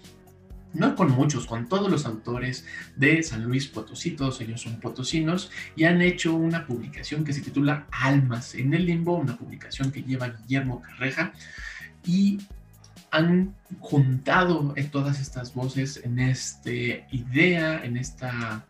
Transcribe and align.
no 0.74 0.94
con 0.96 1.10
muchos, 1.12 1.46
con 1.46 1.68
todos 1.68 1.90
los 1.90 2.04
autores 2.04 2.66
de 2.96 3.22
San 3.22 3.44
Luis 3.44 3.68
Potosí, 3.68 4.10
todos 4.10 4.40
ellos 4.40 4.60
son 4.60 4.80
potosinos, 4.80 5.50
y 5.76 5.84
han 5.84 6.02
hecho 6.02 6.34
una 6.34 6.66
publicación 6.66 7.24
que 7.24 7.32
se 7.32 7.40
titula 7.40 7.86
Almas 7.90 8.54
en 8.54 8.74
el 8.74 8.86
Limbo, 8.86 9.16
una 9.16 9.36
publicación 9.36 9.90
que 9.90 10.02
lleva 10.02 10.28
Guillermo 10.28 10.82
Carreja, 10.82 11.32
y 12.04 12.38
han 13.10 13.54
juntado 13.78 14.74
todas 14.90 15.20
estas 15.20 15.54
voces 15.54 16.00
en 16.02 16.18
esta 16.18 16.70
idea, 16.70 17.84
en 17.84 17.96
esta 17.96 18.66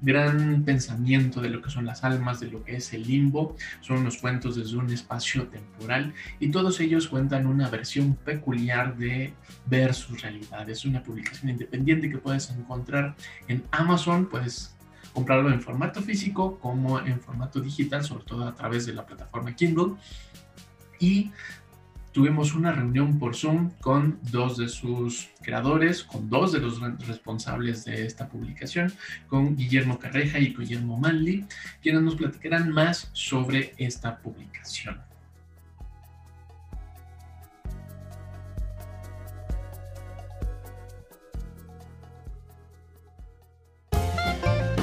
gran 0.00 0.62
pensamiento 0.64 1.40
de 1.40 1.50
lo 1.50 1.60
que 1.60 1.70
son 1.70 1.84
las 1.86 2.04
almas, 2.04 2.40
de 2.40 2.50
lo 2.50 2.62
que 2.64 2.76
es 2.76 2.92
el 2.92 3.02
limbo. 3.02 3.56
Son 3.80 3.98
unos 3.98 4.18
cuentos 4.18 4.56
desde 4.56 4.76
un 4.76 4.90
espacio 4.90 5.46
temporal 5.48 6.14
y 6.38 6.50
todos 6.50 6.80
ellos 6.80 7.08
cuentan 7.08 7.46
una 7.46 7.68
versión 7.68 8.14
peculiar 8.14 8.96
de 8.96 9.32
ver 9.66 9.94
su 9.94 10.14
realidad. 10.14 10.68
Es 10.68 10.84
una 10.84 11.02
publicación 11.02 11.50
independiente 11.50 12.10
que 12.10 12.18
puedes 12.18 12.50
encontrar 12.50 13.16
en 13.48 13.62
Amazon, 13.70 14.26
puedes 14.26 14.74
comprarlo 15.12 15.50
en 15.50 15.60
formato 15.60 16.00
físico 16.00 16.58
como 16.60 17.00
en 17.00 17.20
formato 17.20 17.60
digital, 17.60 18.04
sobre 18.04 18.24
todo 18.24 18.46
a 18.46 18.54
través 18.54 18.86
de 18.86 18.92
la 18.92 19.04
plataforma 19.04 19.54
Kindle. 19.54 19.94
Y 21.00 21.30
tuvimos 22.12 22.54
una 22.54 22.72
reunión 22.72 23.18
por 23.18 23.36
Zoom 23.36 23.70
con 23.80 24.18
dos 24.30 24.56
de 24.56 24.68
sus 24.68 25.28
creadores, 25.42 26.02
con 26.02 26.28
dos 26.28 26.52
de 26.52 26.60
los 26.60 26.80
responsables 27.06 27.84
de 27.84 28.06
esta 28.06 28.28
publicación, 28.28 28.92
con 29.28 29.56
Guillermo 29.56 29.98
Carreja 29.98 30.38
y 30.38 30.54
Guillermo 30.54 30.96
Manley, 30.96 31.44
quienes 31.82 32.02
nos 32.02 32.16
platicarán 32.16 32.70
más 32.70 33.10
sobre 33.12 33.74
esta 33.78 34.18
publicación. 34.18 35.00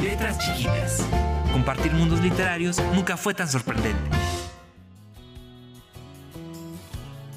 Letras 0.01 0.39
chiquitas. 0.39 1.05
Compartir 1.51 1.91
mundos 1.93 2.21
literarios 2.21 2.81
nunca 2.93 3.17
fue 3.17 3.33
tan 3.33 3.47
sorprendente. 3.47 4.24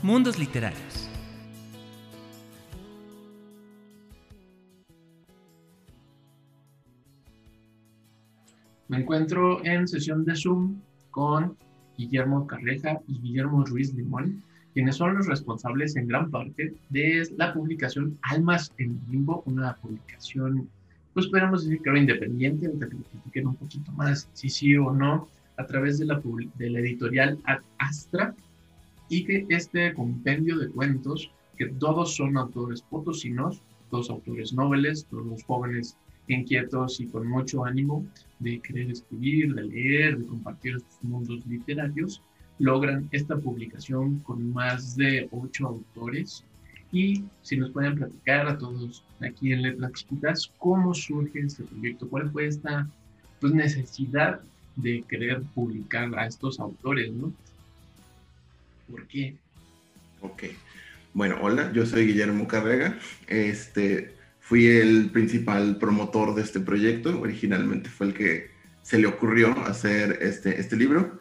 Mundos 0.09 0.39
Literarios. 0.39 1.11
Me 8.89 9.01
encuentro 9.01 9.63
en 9.67 9.87
sesión 9.87 10.25
de 10.25 10.35
Zoom 10.35 10.81
con 11.11 11.59
Guillermo 11.99 12.47
Carreja 12.47 13.03
y 13.07 13.21
Guillermo 13.21 13.67
Ruiz 13.67 13.93
Limón, 13.93 14.43
quienes 14.73 14.97
son 14.97 15.15
los 15.15 15.27
responsables 15.27 15.95
en 15.97 16.09
gran 16.09 16.31
parte 16.31 16.73
de 16.89 17.29
la 17.37 17.53
publicación 17.53 18.19
Almas 18.23 18.73
en 18.79 18.99
Limbo, 19.11 19.43
una 19.45 19.77
publicación, 19.77 20.71
pues 21.13 21.27
podríamos 21.27 21.65
decir 21.65 21.83
que 21.83 21.91
era 21.91 21.99
independiente, 21.99 22.67
que 23.31 23.43
lo 23.43 23.51
un 23.51 23.57
poquito 23.57 23.93
más, 23.93 24.27
si 24.33 24.49
sí 24.49 24.75
o 24.75 24.91
no, 24.91 25.29
a 25.59 25.67
través 25.67 25.99
de 25.99 26.07
la, 26.07 26.19
editorial 26.81 27.39
Astra, 27.77 28.35
y 29.09 29.25
que 29.25 29.47
este 29.49 29.95
compendio 29.95 30.59
de 30.59 30.69
cuentos, 30.71 31.31
que 31.57 31.67
todos 31.67 32.15
son 32.15 32.37
autores 32.37 32.83
potosinos, 32.83 33.63
todos 33.91 34.11
autores 34.11 34.53
nobles, 34.53 35.07
todos 35.11 35.43
jóvenes 35.45 35.97
inquietos 36.29 37.01
y 37.01 37.07
con 37.07 37.27
mucho 37.27 37.65
ánimo 37.65 38.07
de 38.39 38.61
querer 38.61 38.91
escribir, 38.91 39.55
de 39.55 39.65
leer, 39.65 40.19
de 40.19 40.27
compartir 40.27 40.77
estos 40.77 41.03
mundos 41.03 41.45
literarios, 41.47 42.23
logran 42.59 43.09
esta 43.13 43.37
publicación 43.37 44.19
con 44.21 44.53
más 44.53 44.97
de 44.97 45.29
ocho 45.31 45.67
autores. 45.69 46.45
Y 46.93 47.25
si 47.43 47.57
nos 47.57 47.71
pueden 47.71 47.97
platicar 47.97 48.47
a 48.47 48.59
todos 48.59 49.05
aquí 49.21 49.53
en 49.53 49.63
Letras 49.63 49.93
Chiquitas, 49.93 50.53
cómo 50.59 50.95
surge 50.95 51.41
este 51.41 51.65
proyecto, 51.65 52.09
cuál 52.09 52.31
fue 52.31 52.47
esta 52.47 52.89
pues, 53.41 53.53
necesidad 53.53 54.41
de 54.77 55.03
querer 55.09 55.43
publicar 55.55 56.17
a 56.19 56.27
estos 56.27 56.61
autores, 56.61 57.13
¿no? 57.13 57.33
¿Por 58.91 59.07
qué? 59.07 59.37
Ok. 60.21 60.45
Bueno, 61.13 61.39
hola, 61.41 61.73
yo 61.73 61.85
soy 61.85 62.07
Guillermo 62.07 62.47
Carrega. 62.47 62.99
Este, 63.27 64.15
fui 64.41 64.67
el 64.67 65.11
principal 65.11 65.77
promotor 65.79 66.35
de 66.35 66.43
este 66.43 66.61
proyecto. 66.61 67.21
Originalmente 67.21 67.91
fue 67.91 68.09
el 68.09 68.15
que 68.15 68.51
se 68.83 68.99
le 68.99 69.07
ocurrió 69.07 69.51
hacer 69.67 70.19
este, 70.23 70.61
este 70.61 70.77
libro. 70.77 71.21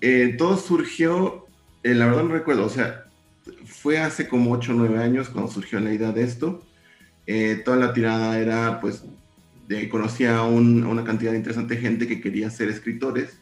Eh, 0.00 0.34
todo 0.36 0.56
surgió, 0.56 1.46
eh, 1.82 1.94
la 1.94 2.06
verdad 2.06 2.24
no 2.24 2.34
recuerdo, 2.34 2.66
o 2.66 2.70
sea, 2.70 3.04
fue 3.64 3.98
hace 3.98 4.28
como 4.28 4.52
8 4.52 4.72
o 4.72 4.74
9 4.74 4.98
años 4.98 5.28
cuando 5.28 5.50
surgió 5.50 5.80
la 5.80 5.92
idea 5.92 6.12
de 6.12 6.22
esto. 6.22 6.66
Eh, 7.26 7.62
toda 7.64 7.76
la 7.76 7.92
tirada 7.92 8.38
era, 8.40 8.80
pues, 8.80 9.04
conocía 9.90 10.38
a, 10.38 10.44
una 10.44 11.04
cantidad 11.04 11.32
de 11.32 11.38
interesante 11.38 11.76
gente 11.76 12.08
que 12.08 12.20
quería 12.20 12.50
ser 12.50 12.68
escritores 12.68 13.38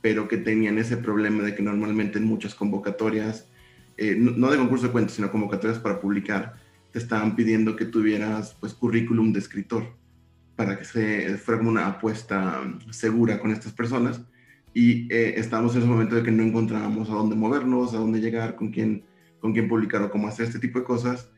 pero 0.00 0.28
que 0.28 0.38
tenían 0.38 0.78
ese 0.78 0.96
problema 0.96 1.42
de 1.42 1.54
que 1.54 1.62
normalmente 1.62 2.18
en 2.18 2.24
muchas 2.24 2.54
convocatorias, 2.54 3.48
eh, 3.96 4.16
no, 4.18 4.50
de 4.50 4.56
concurso 4.56 4.86
de 4.86 4.92
cuentos, 4.92 5.14
sino 5.14 5.30
convocatorias 5.30 5.78
para 5.78 6.00
publicar, 6.00 6.54
te 6.92 6.98
estaban 6.98 7.36
pidiendo 7.36 7.76
que 7.76 7.84
tuvieras 7.84 8.56
pues 8.58 8.74
currículum 8.74 9.32
de 9.32 9.38
escritor 9.38 9.96
para 10.56 10.78
que 10.78 10.84
se 10.84 11.36
fuera 11.38 11.62
una 11.62 11.86
apuesta 11.86 12.60
segura 12.90 13.38
con 13.38 13.50
estas 13.50 13.72
personas. 13.72 14.22
Y 14.72 15.12
eh, 15.12 15.34
estábamos 15.36 15.74
en 15.74 15.82
ese 15.82 15.90
momento 15.90 16.14
de 16.14 16.22
que 16.22 16.30
no 16.30 16.42
encontrábamos 16.42 17.10
a 17.10 17.14
dónde 17.14 17.36
movernos, 17.36 17.94
a 17.94 17.98
dónde 17.98 18.20
llegar, 18.20 18.56
con 18.56 18.70
quién, 18.70 19.04
con 19.40 19.52
quién 19.52 19.68
publicar 19.68 20.02
o 20.02 20.10
cómo 20.10 20.28
hacer 20.28 20.46
este 20.46 20.58
tipo 20.58 20.78
de 20.78 20.84
cosas. 20.84 21.30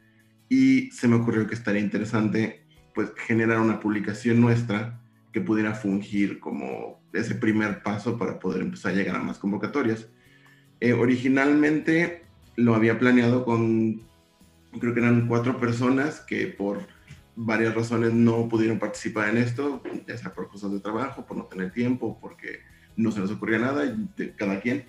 Y 0.49 0.91
se 0.91 1.09
me 1.09 1.17
ocurrió 1.17 1.47
que 1.47 1.55
estaría 1.55 1.81
interesante 1.81 2.63
pues 2.95 3.11
generar 3.27 3.59
una 3.61 3.81
publicación 3.81 4.41
nuestra 4.41 5.02
que 5.33 5.41
pudiera 5.41 5.75
fungir 5.75 6.39
como 6.39 7.03
ese 7.13 7.35
primer 7.35 7.83
paso 7.83 8.19
para 8.19 8.39
poder 8.39 8.63
empezar 8.63 8.93
a 8.93 8.95
llegar 8.95 9.17
a 9.17 9.23
más 9.23 9.39
convocatorias. 9.39 10.09
Eh, 10.81 10.93
originalmente 10.93 12.25
lo 12.57 12.75
había 12.75 12.99
planeado 12.99 13.45
con, 13.45 14.03
creo 14.79 14.93
que 14.95 15.01
eran 15.01 15.27
cuatro 15.29 15.59
personas 15.59 16.21
que 16.21 16.47
por 16.47 16.87
varias 17.35 17.75
razones 17.75 18.13
no 18.13 18.49
pudieron 18.49 18.79
participar 18.79 19.31
en 19.31 19.39
esto, 19.39 19.83
ya 20.07 20.19
sea 20.19 20.35
por 20.35 20.49
cosas 20.49 20.73
de 20.73 20.81
trabajo, 20.81 21.25
por 21.25 21.37
no 21.37 21.45
tener 21.45 21.73
tiempo, 21.73 22.19
porque 22.21 22.61
no 22.97 23.11
se 23.11 23.21
les 23.21 23.31
ocurría 23.31 23.59
nada, 23.59 23.85
de 23.85 24.35
cada 24.35 24.61
quien. 24.61 24.85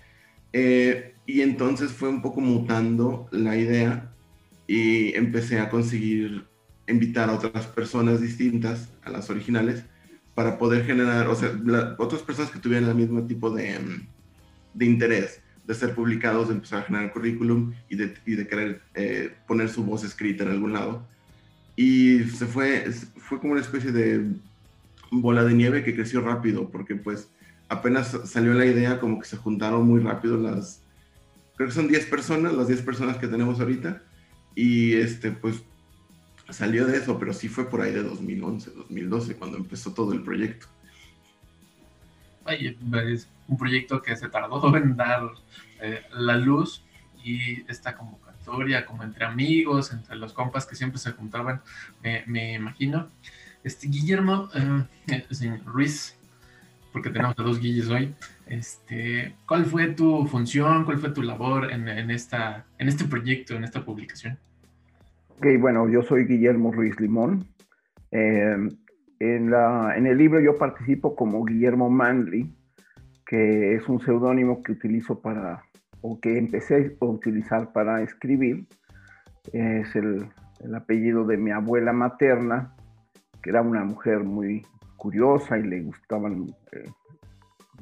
Eh, 0.51 1.15
y 1.25 1.41
entonces 1.41 1.91
fue 1.91 2.09
un 2.09 2.21
poco 2.21 2.41
mutando 2.41 3.27
la 3.31 3.55
idea 3.55 4.13
y 4.67 5.15
empecé 5.15 5.59
a 5.59 5.69
conseguir 5.69 6.45
invitar 6.87 7.29
a 7.29 7.33
otras 7.33 7.65
personas 7.67 8.19
distintas 8.19 8.93
a 9.03 9.09
las 9.09 9.29
originales 9.29 9.85
para 10.35 10.57
poder 10.57 10.85
generar, 10.85 11.27
o 11.27 11.35
sea, 11.35 11.51
otras 11.97 12.21
personas 12.21 12.51
que 12.51 12.59
tuvieran 12.59 12.89
el 12.89 12.95
mismo 12.95 13.23
tipo 13.23 13.49
de, 13.51 13.79
mm, 13.79 14.07
de, 14.73 14.85
interés 14.85 15.41
de 15.65 15.75
ser 15.75 15.93
publicados, 15.93 16.49
de 16.49 16.55
empezar 16.55 16.79
a 16.79 16.83
generar 16.83 17.13
currículum 17.13 17.73
y 17.89 17.95
de, 17.95 18.13
y 18.25 18.35
de 18.35 18.47
querer 18.47 18.81
eh, 18.95 19.33
poner 19.47 19.69
su 19.69 19.83
voz 19.83 20.03
escrita 20.03 20.43
en 20.43 20.51
algún 20.51 20.73
lado. 20.73 21.07
y 21.75 22.25
se 22.25 22.45
fue, 22.45 22.91
fue 23.17 23.39
como 23.39 23.53
una 23.53 23.61
especie 23.61 23.91
de 23.91 24.27
bola 25.21 25.43
de 25.43 25.53
nieve 25.53 25.83
que 25.83 25.95
creció 25.95 26.21
rápido, 26.21 26.69
porque 26.69 26.95
pues 26.95 27.29
apenas 27.67 28.17
salió 28.25 28.53
la 28.53 28.65
idea, 28.65 28.99
como 28.99 29.19
que 29.19 29.27
se 29.27 29.37
juntaron 29.37 29.87
muy 29.87 29.99
rápido 29.99 30.37
las, 30.37 30.81
creo 31.55 31.69
que 31.69 31.75
son 31.75 31.87
10 31.87 32.05
personas, 32.07 32.53
las 32.53 32.67
10 32.67 32.81
personas 32.81 33.17
que 33.17 33.27
tenemos 33.27 33.59
ahorita, 33.59 34.01
y 34.55 34.93
este, 34.93 35.31
pues 35.31 35.63
salió 36.49 36.85
de 36.85 36.97
eso, 36.97 37.17
pero 37.19 37.33
sí 37.33 37.47
fue 37.47 37.69
por 37.69 37.81
ahí 37.81 37.91
de 37.91 38.03
2011, 38.03 38.71
2012, 38.71 39.35
cuando 39.35 39.57
empezó 39.57 39.93
todo 39.93 40.13
el 40.13 40.23
proyecto. 40.23 40.67
Oye, 42.45 42.77
es 43.07 43.29
un 43.47 43.57
proyecto 43.57 44.01
que 44.01 44.15
se 44.15 44.29
tardó 44.29 44.75
en 44.77 44.95
dar 44.95 45.23
eh, 45.81 46.01
la 46.13 46.37
luz 46.37 46.83
y 47.23 47.61
esta 47.71 47.95
convocatoria, 47.95 48.85
como 48.85 49.03
entre 49.03 49.25
amigos, 49.25 49.93
entre 49.93 50.15
los 50.17 50.33
compas 50.33 50.65
que 50.65 50.75
siempre 50.75 50.99
se 50.99 51.11
juntaban, 51.11 51.61
me, 52.25 52.53
imagino. 52.53 53.09
Este, 53.63 53.87
Guillermo 53.87 54.49
eh, 55.07 55.61
Ruiz, 55.65 56.17
porque 56.91 57.09
tenemos 57.09 57.39
a 57.39 57.43
dos 57.43 57.59
Guilles 57.59 57.87
hoy, 57.87 58.13
este, 58.45 59.35
¿cuál 59.47 59.65
fue 59.65 59.87
tu 59.87 60.27
función, 60.27 60.83
cuál 60.83 60.99
fue 60.99 61.11
tu 61.11 61.23
labor 61.23 61.71
en, 61.71 62.11
esta, 62.11 62.65
en 62.77 62.89
este 62.89 63.05
proyecto, 63.05 63.55
en 63.55 63.63
esta 63.63 63.85
publicación? 63.85 64.37
Ok, 65.37 65.47
bueno, 65.59 65.89
yo 65.89 66.03
soy 66.03 66.25
Guillermo 66.25 66.71
Ruiz 66.71 66.99
Limón. 66.99 67.45
Eh, 68.11 68.55
en, 69.19 69.53
el 70.05 70.17
libro 70.17 70.39
yo 70.39 70.57
participo 70.57 71.15
como 71.15 71.43
Guillermo 71.43 71.89
Manley, 71.89 72.53
que 73.25 73.75
es 73.75 73.87
un 73.89 73.99
seudónimo 73.99 74.61
que 74.61 74.73
utilizo 74.73 75.21
para, 75.21 75.63
o 76.01 76.19
que 76.19 76.37
empecé 76.37 76.95
a 76.99 77.05
utilizar 77.05 77.73
para 77.73 78.01
escribir. 78.01 78.67
Es 79.51 79.95
el, 79.95 80.27
el 80.59 80.75
apellido 80.75 81.25
de 81.25 81.37
mi 81.37 81.51
abuela 81.51 81.93
materna, 81.93 82.75
que 83.41 83.49
era 83.49 83.61
una 83.61 83.83
mujer 83.83 84.23
muy 84.23 84.65
curiosa 84.97 85.57
y 85.57 85.63
le 85.63 85.81
gustaban 85.81 86.47
eh, 86.71 86.85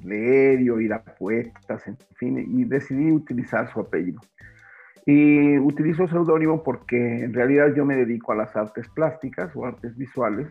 leer 0.03 0.61
y 0.61 0.69
oír 0.69 0.93
a 0.93 1.03
poetas, 1.03 1.87
en 1.87 1.97
fin, 2.15 2.37
y 2.39 2.63
decidí 2.63 3.11
utilizar 3.11 3.71
su 3.71 3.81
apellido. 3.81 4.21
Y 5.05 5.57
utilizo 5.57 6.07
seudónimo 6.07 6.63
porque 6.63 7.23
en 7.23 7.33
realidad 7.33 7.73
yo 7.75 7.85
me 7.85 7.95
dedico 7.95 8.31
a 8.31 8.35
las 8.35 8.55
artes 8.55 8.87
plásticas 8.89 9.55
o 9.55 9.65
artes 9.65 9.97
visuales 9.97 10.49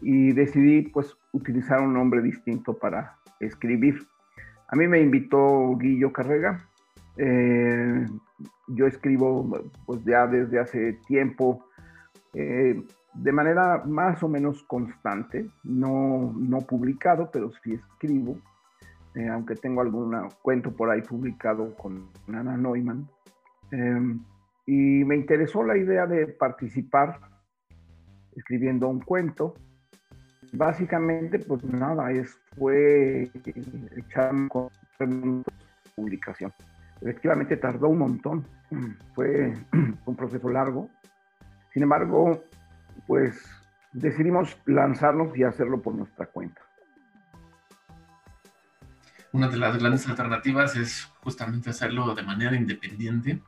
y 0.00 0.32
decidí 0.32 0.82
pues 0.82 1.16
utilizar 1.32 1.80
un 1.80 1.92
nombre 1.92 2.22
distinto 2.22 2.74
para 2.74 3.16
escribir. 3.40 4.06
A 4.68 4.76
mí 4.76 4.86
me 4.86 5.00
invitó 5.00 5.76
Guillo 5.76 6.12
Carrega. 6.12 6.64
Eh, 7.16 8.06
yo 8.68 8.86
escribo 8.86 9.62
pues 9.86 10.04
ya 10.04 10.26
desde 10.26 10.60
hace 10.60 10.92
tiempo 11.06 11.64
eh, 12.34 12.80
de 13.14 13.32
manera 13.32 13.82
más 13.84 14.22
o 14.22 14.28
menos 14.28 14.62
constante, 14.64 15.50
no, 15.64 16.32
no 16.36 16.58
publicado, 16.60 17.30
pero 17.32 17.50
sí 17.64 17.74
escribo, 17.74 18.38
eh, 19.14 19.28
aunque 19.28 19.56
tengo 19.56 19.80
algún 19.80 20.14
cuento 20.42 20.70
por 20.70 20.90
ahí 20.90 21.02
publicado 21.02 21.74
con 21.74 22.08
Ana 22.28 22.56
Neumann. 22.56 23.08
Em, 23.70 24.24
y 24.66 25.04
me 25.04 25.16
interesó 25.16 25.62
la 25.62 25.76
idea 25.76 26.06
de 26.06 26.26
participar 26.26 27.18
escribiendo 28.36 28.88
un 28.88 29.00
cuento. 29.00 29.54
Básicamente, 30.52 31.38
pues 31.38 31.64
nada, 31.64 32.10
es, 32.12 32.38
fue 32.56 33.30
echarme 33.96 34.48
con 34.48 35.44
publicación. 35.94 36.52
Efectivamente 37.00 37.56
tardó 37.56 37.88
un 37.88 37.98
montón, 37.98 38.46
fue 39.14 39.54
un 40.06 40.16
proceso 40.16 40.48
largo. 40.48 40.88
Sin 41.72 41.82
embargo, 41.82 42.42
pues 43.06 43.44
decidimos 43.92 44.60
lanzarnos 44.66 45.36
y 45.36 45.44
hacerlo 45.44 45.80
por 45.80 45.94
nuestra 45.94 46.26
cuenta 46.26 46.67
una 49.32 49.48
de 49.48 49.56
las 49.56 49.78
grandes 49.78 50.06
alternativas 50.08 50.76
es 50.76 51.10
justamente 51.22 51.70
hacerlo 51.70 52.14
de 52.14 52.22
manera 52.22 52.56
independiente, 52.56 53.42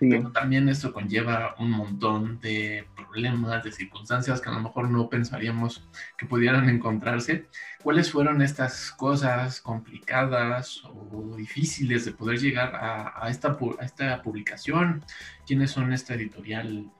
pero 0.00 0.32
también 0.32 0.68
esto 0.68 0.92
conlleva 0.92 1.54
un 1.58 1.70
montón 1.70 2.40
de 2.40 2.86
problemas, 2.96 3.62
de 3.62 3.70
circunstancias 3.70 4.40
que 4.40 4.48
a 4.48 4.52
lo 4.52 4.60
mejor 4.60 4.88
no 4.88 5.08
pensaríamos 5.08 5.86
que 6.16 6.26
pudieran 6.26 6.68
encontrarse. 6.68 7.46
¿Cuáles 7.82 8.10
fueron 8.10 8.40
estas 8.40 8.92
cosas 8.92 9.60
complicadas 9.60 10.82
o 10.84 11.36
difíciles 11.36 12.06
de 12.06 12.12
poder 12.12 12.38
llegar 12.38 12.74
a, 12.74 13.28
esta, 13.28 13.56
a 13.78 13.84
esta 13.84 14.22
publicación? 14.22 15.04
¿Quiénes 15.46 15.70
son 15.70 15.92
esta 15.92 16.14
editorial 16.14 16.90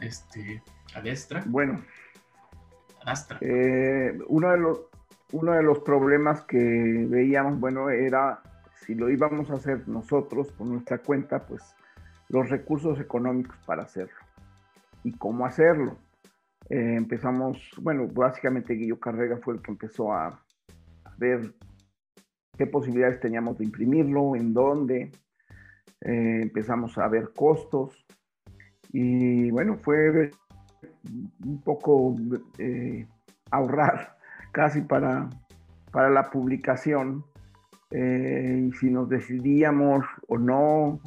este, 0.00 0.62
Adestra? 0.94 1.44
Bueno, 1.46 1.84
eh, 3.40 4.18
uno 4.26 4.50
de 4.50 4.58
los 4.58 4.78
uno 5.32 5.52
de 5.52 5.62
los 5.62 5.80
problemas 5.80 6.42
que 6.42 7.06
veíamos, 7.08 7.58
bueno, 7.58 7.90
era 7.90 8.42
si 8.86 8.94
lo 8.94 9.10
íbamos 9.10 9.50
a 9.50 9.54
hacer 9.54 9.86
nosotros 9.88 10.50
por 10.52 10.66
nuestra 10.66 10.98
cuenta, 10.98 11.46
pues 11.46 11.62
los 12.28 12.48
recursos 12.48 12.98
económicos 13.00 13.56
para 13.66 13.82
hacerlo 13.82 14.18
y 15.04 15.12
cómo 15.12 15.46
hacerlo. 15.46 15.96
Eh, 16.68 16.94
empezamos, 16.96 17.58
bueno, 17.80 18.06
básicamente 18.06 18.74
Guillo 18.74 18.98
Carrega 18.98 19.38
fue 19.38 19.54
el 19.54 19.62
que 19.62 19.72
empezó 19.72 20.12
a, 20.12 20.42
ver 21.18 21.52
qué 22.56 22.66
posibilidades 22.66 23.20
teníamos 23.20 23.58
de 23.58 23.64
imprimirlo, 23.64 24.34
en 24.36 24.54
dónde. 24.54 25.10
Eh, 26.00 26.40
empezamos 26.42 26.96
a 26.96 27.08
ver 27.08 27.32
costos 27.34 28.06
y 28.90 29.50
bueno, 29.50 29.76
fue 29.76 30.30
un 31.44 31.60
poco 31.62 32.16
eh, 32.58 33.06
ahorrar 33.50 34.16
casi 34.52 34.82
para, 34.82 35.28
para 35.92 36.10
la 36.10 36.30
publicación, 36.30 37.24
eh, 37.90 38.70
si 38.78 38.90
nos 38.90 39.08
decidíamos 39.08 40.04
o 40.28 40.38
no, 40.38 41.00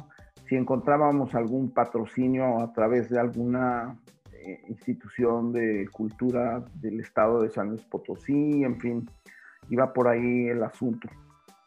si 0.48 0.56
encontrábamos 0.56 1.34
algún 1.34 1.72
patrocinio 1.72 2.60
a 2.60 2.72
través 2.72 3.08
de 3.08 3.18
alguna 3.18 3.96
eh, 4.32 4.62
institución 4.68 5.52
de 5.52 5.88
cultura 5.90 6.62
del 6.74 7.00
estado 7.00 7.40
de 7.42 7.50
San 7.50 7.70
Luis 7.70 7.82
Potosí, 7.84 8.62
en 8.62 8.78
fin, 8.78 9.10
iba 9.70 9.92
por 9.92 10.08
ahí 10.08 10.48
el 10.48 10.62
asunto. 10.62 11.08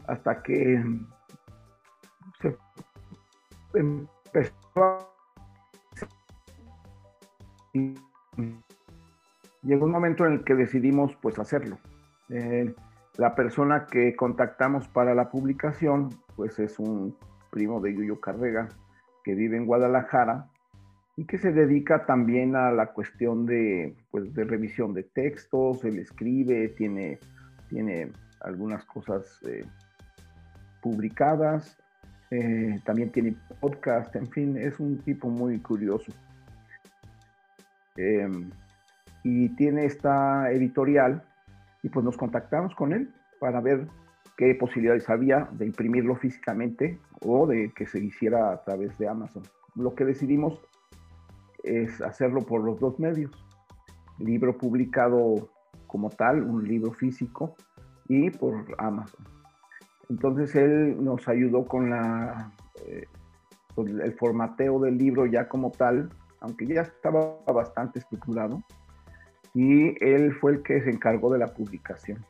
Hasta 0.06 0.42
que 0.44 0.84
se 2.40 2.56
empezó 3.74 4.52
a 4.76 5.08
llegó 9.64 9.86
un 9.86 9.92
momento 9.92 10.26
en 10.26 10.34
el 10.34 10.44
que 10.44 10.56
decidimos 10.56 11.16
pues 11.22 11.40
hacerlo. 11.40 11.78
Eh, 12.30 12.74
la 13.18 13.36
persona 13.36 13.86
que 13.86 14.16
contactamos 14.16 14.88
para 14.88 15.16
la 15.16 15.30
publicación 15.30 16.10
pues 16.36 16.60
es 16.60 16.80
un 16.80 17.16
primo 17.52 17.80
de 17.82 17.96
Yuyo 17.96 18.20
Carrega 18.20 18.70
que 19.24 19.34
vive 19.34 19.58
en 19.58 19.66
Guadalajara 19.66 20.50
y 21.18 21.26
que 21.26 21.40
se 21.40 21.52
dedica 21.52 22.06
también 22.06 22.56
a 22.56 22.72
la 22.72 22.94
cuestión 22.94 23.48
de, 23.48 23.96
pues, 24.12 24.34
de 24.36 24.44
revisión 24.44 24.94
de 24.94 25.04
textos, 25.04 25.84
él 25.84 25.98
escribe, 25.98 26.70
tiene, 26.70 27.20
tiene 27.70 28.12
algunas 28.42 28.86
cosas 28.86 29.42
eh, 29.48 29.66
publicadas, 30.82 31.76
eh, 32.30 32.80
también 32.86 33.12
tiene 33.12 33.36
podcast, 33.60 34.16
en 34.16 34.28
fin, 34.28 34.58
es 34.58 34.80
un 34.80 35.00
tipo 35.00 35.28
muy 35.28 35.60
curioso. 35.60 36.14
Em, 37.96 38.52
y 39.24 39.50
tiene 39.56 39.86
esta 39.86 40.52
editorial 40.52 41.24
y 41.84 41.90
pues 41.90 42.04
nos 42.04 42.18
contactamos 42.18 42.76
con 42.76 42.94
él 42.94 43.14
para 43.40 43.62
ver 43.62 43.88
qué 44.38 44.56
posibilidades 44.56 45.10
había 45.10 45.50
de 45.52 45.66
imprimirlo 45.66 46.16
físicamente 46.16 47.00
o 47.22 47.48
de 47.48 47.72
que 47.76 47.88
se 47.88 48.00
hiciera 48.00 48.52
a 48.52 48.64
través 48.64 48.98
de 48.98 49.08
Amazon. 49.08 49.44
Lo 49.76 49.96
que 49.96 50.06
decidimos 50.06 50.60
es 51.64 52.02
hacerlo 52.02 52.42
por 52.42 52.64
los 52.64 52.80
dos 52.80 53.00
medios. 53.00 53.32
Libro 54.20 54.58
publicado 54.58 55.50
como 55.88 56.10
tal, 56.10 56.44
un 56.44 56.68
libro 56.68 56.92
físico, 56.92 57.56
y 58.08 58.30
por 58.30 58.66
Amazon. 58.78 59.26
Entonces 60.10 60.56
él 60.56 61.04
nos 61.04 61.28
ayudó 61.28 61.66
con 61.66 61.90
la, 61.90 62.52
eh, 62.86 63.06
el 63.78 64.14
formateo 64.14 64.80
del 64.80 64.98
libro 64.98 65.26
ya 65.26 65.48
como 65.48 65.72
tal, 65.72 66.10
aunque 66.40 66.66
ya 66.66 66.82
estaba 66.82 67.38
bastante 67.54 68.00
estructurado, 68.00 68.64
y 69.54 70.04
él 70.04 70.34
fue 70.40 70.54
el 70.54 70.64
que 70.64 70.82
se 70.82 70.90
encargó 70.90 71.32
de 71.32 71.40
la 71.40 71.48
publicación. 71.48 72.26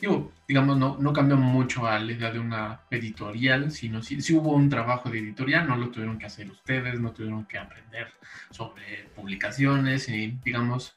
Digo, 0.00 0.30
digamos, 0.46 0.76
no, 0.76 0.96
no 0.98 1.12
cambió 1.12 1.36
mucho 1.36 1.86
a 1.86 1.98
la 1.98 2.12
idea 2.12 2.30
de 2.30 2.38
una 2.38 2.82
editorial, 2.88 3.72
sino 3.72 4.00
si 4.00 4.20
sí, 4.22 4.32
hubo 4.32 4.54
un 4.54 4.68
trabajo 4.68 5.10
de 5.10 5.18
editorial, 5.18 5.66
no 5.66 5.76
lo 5.76 5.90
tuvieron 5.90 6.18
que 6.18 6.26
hacer 6.26 6.48
ustedes, 6.48 7.00
no 7.00 7.10
tuvieron 7.12 7.44
que 7.46 7.58
aprender 7.58 8.06
sobre 8.50 9.08
publicaciones 9.16 10.08
y, 10.08 10.38
digamos, 10.44 10.94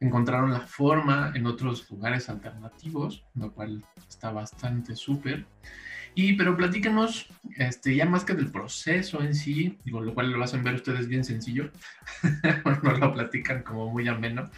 encontraron 0.00 0.52
la 0.52 0.60
forma 0.60 1.32
en 1.34 1.46
otros 1.46 1.90
lugares 1.90 2.28
alternativos, 2.28 3.24
lo 3.34 3.52
cual 3.52 3.82
está 4.06 4.30
bastante 4.30 4.96
súper. 4.96 5.46
Y, 6.14 6.34
pero 6.34 6.56
platícanos, 6.56 7.26
este, 7.56 7.96
ya 7.96 8.04
más 8.04 8.24
que 8.24 8.34
del 8.34 8.50
proceso 8.50 9.22
en 9.22 9.34
sí, 9.34 9.78
digo, 9.84 10.00
lo 10.00 10.12
cual 10.12 10.30
lo 10.30 10.44
hacen 10.44 10.62
ver 10.62 10.74
ustedes 10.74 11.08
bien 11.08 11.24
sencillo, 11.24 11.70
no 12.82 12.92
lo 12.98 13.14
platican 13.14 13.62
como 13.62 13.90
muy 13.90 14.06
ameno. 14.08 14.50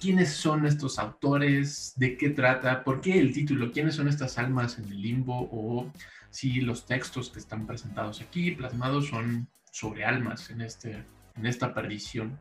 ¿Quiénes 0.00 0.32
son 0.32 0.66
estos 0.66 0.98
autores? 0.98 1.92
¿De 1.96 2.16
qué 2.16 2.30
trata? 2.30 2.82
¿Por 2.82 3.00
qué 3.00 3.20
el 3.20 3.32
título? 3.32 3.70
¿Quiénes 3.70 3.94
son 3.94 4.08
estas 4.08 4.38
almas 4.38 4.78
en 4.78 4.86
el 4.86 5.00
limbo? 5.00 5.48
O 5.52 5.92
si 6.30 6.60
los 6.60 6.86
textos 6.86 7.30
que 7.30 7.38
están 7.38 7.66
presentados 7.66 8.20
aquí, 8.20 8.52
plasmados, 8.52 9.08
son 9.08 9.46
sobre 9.70 10.04
almas 10.04 10.50
en, 10.50 10.62
este, 10.62 11.04
en 11.36 11.46
esta 11.46 11.72
perdición. 11.74 12.38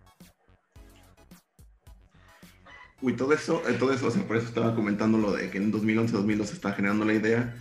Uy, 3.01 3.15
todo 3.15 3.33
eso, 3.33 3.61
eh, 3.67 3.73
todo 3.73 3.91
eso, 3.91 4.07
o 4.07 4.11
sea, 4.11 4.25
por 4.27 4.37
eso 4.37 4.47
estaba 4.47 4.75
comentando 4.75 5.17
lo 5.17 5.33
de 5.33 5.49
que 5.49 5.57
en 5.57 5.73
2011-2012 5.73 6.45
se 6.45 6.53
está 6.53 6.73
generando 6.73 7.03
la 7.03 7.13
idea, 7.13 7.55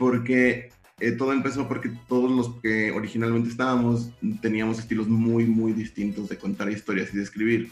porque 0.00 0.70
eh, 0.98 1.12
todo 1.12 1.34
empezó 1.34 1.68
porque 1.68 1.90
todos 2.08 2.30
los 2.30 2.58
que 2.62 2.90
originalmente 2.90 3.50
estábamos 3.50 4.10
teníamos 4.40 4.78
estilos 4.78 5.08
muy, 5.08 5.44
muy 5.44 5.74
distintos 5.74 6.30
de 6.30 6.38
contar 6.38 6.70
historias 6.70 7.12
y 7.12 7.18
de 7.18 7.22
escribir. 7.22 7.70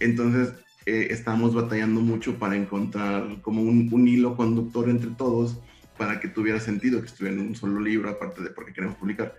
Entonces, 0.00 0.54
eh, 0.86 1.06
estábamos 1.10 1.54
batallando 1.54 2.00
mucho 2.00 2.36
para 2.36 2.56
encontrar 2.56 3.40
como 3.42 3.62
un, 3.62 4.08
hilo 4.08 4.36
conductor 4.36 4.88
entre 4.88 5.10
todos 5.10 5.60
para 5.96 6.18
que 6.18 6.26
tuviera 6.26 6.58
sentido 6.58 7.00
que 7.00 7.06
estuviera 7.06 7.36
en 7.36 7.46
un 7.46 7.54
solo 7.54 7.78
libro, 7.78 8.10
aparte 8.10 8.42
de 8.42 8.50
porque 8.50 8.72
queremos 8.72 8.96
publicar. 8.96 9.36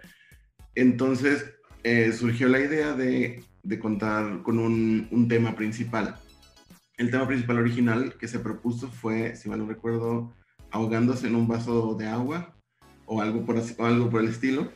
Entonces, 0.76 1.46
eh, 1.84 2.14
surgió 2.14 2.48
la 2.48 2.62
idea 2.62 2.94
de, 2.94 3.44
de 3.64 3.80
contar 3.80 4.44
con 4.44 4.60
un, 4.60 5.10
un 5.12 5.28
tema 5.28 5.58
principal. 5.58 6.16
El 6.96 7.12
tema 7.12 7.28
principal 7.28 7.58
original 7.58 8.14
que 8.18 8.30
se 8.30 8.40
propuso 8.40 8.90
fue, 8.90 9.36
si 9.36 9.50
mal 9.50 9.60
no 9.60 9.68
recuerdo, 9.68 10.34
ahogándose 10.72 11.28
en 11.28 11.36
un 11.36 11.48
vaso 11.48 11.96
de 11.96 12.08
agua 12.08 12.56
o 13.06 13.22
algo 13.22 13.46
por, 13.46 13.58
o 13.58 13.86
algo 13.86 14.10
por 14.10 14.22
el 14.22 14.30
estilo. 14.30 14.72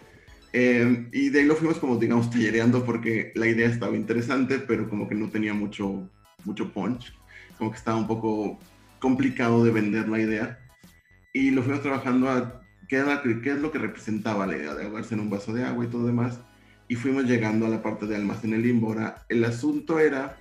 Eh, 0.53 1.09
y 1.11 1.29
de 1.29 1.39
ahí 1.39 1.45
lo 1.45 1.55
fuimos 1.55 1.79
como, 1.79 1.97
digamos, 1.97 2.29
tallereando 2.29 2.85
porque 2.85 3.31
la 3.35 3.47
idea 3.47 3.67
estaba 3.67 3.95
interesante, 3.95 4.59
pero 4.59 4.89
como 4.89 5.07
que 5.07 5.15
no 5.15 5.29
tenía 5.29 5.53
mucho, 5.53 6.09
mucho 6.45 6.71
punch, 6.71 7.13
como 7.57 7.71
que 7.71 7.77
estaba 7.77 7.97
un 7.97 8.07
poco 8.07 8.59
complicado 8.99 9.63
de 9.63 9.71
vender 9.71 10.07
la 10.09 10.19
idea. 10.19 10.59
Y 11.33 11.51
lo 11.51 11.63
fuimos 11.63 11.81
trabajando 11.81 12.29
a 12.29 12.61
qué, 12.87 12.97
era, 12.97 13.21
qué 13.23 13.51
es 13.51 13.59
lo 13.59 13.71
que 13.71 13.79
representaba 13.79 14.45
la 14.45 14.57
idea 14.57 14.75
de 14.75 14.85
ahogarse 14.85 15.15
en 15.15 15.21
un 15.21 15.29
vaso 15.29 15.53
de 15.53 15.63
agua 15.63 15.85
y 15.85 15.87
todo 15.87 16.05
demás. 16.05 16.39
Y 16.87 16.95
fuimos 16.95 17.23
llegando 17.25 17.65
a 17.65 17.69
la 17.69 17.81
parte 17.81 18.05
de 18.05 18.15
almas 18.15 18.43
en 18.43 18.53
el 18.53 18.61
limbo. 18.61 18.89
Ahora, 18.89 19.25
el 19.29 19.43
asunto 19.43 19.99
era 19.99 20.37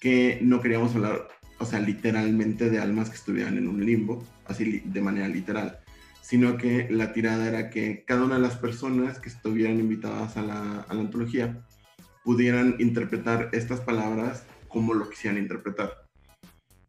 que 0.00 0.40
no 0.42 0.60
queríamos 0.60 0.94
hablar, 0.94 1.28
o 1.58 1.64
sea, 1.64 1.80
literalmente 1.80 2.70
de 2.70 2.78
almas 2.78 3.08
que 3.08 3.16
estuvieran 3.16 3.56
en 3.56 3.68
un 3.68 3.84
limbo, 3.84 4.24
así 4.46 4.80
de 4.84 5.00
manera 5.00 5.28
literal, 5.28 5.80
sino 6.20 6.56
que 6.56 6.88
la 6.90 7.12
tirada 7.12 7.46
era 7.46 7.70
que 7.70 8.04
cada 8.06 8.24
una 8.24 8.34
de 8.34 8.42
las 8.42 8.56
personas 8.56 9.20
que 9.20 9.28
estuvieran 9.28 9.78
invitadas 9.78 10.36
a 10.36 10.42
la, 10.42 10.86
antología 10.88 11.64
pudieran 12.24 12.76
interpretar 12.78 13.50
estas 13.52 13.80
palabras 13.80 14.44
como 14.68 14.92
lo 14.92 15.08
quisieran 15.08 15.40
interpretar. 15.40 16.04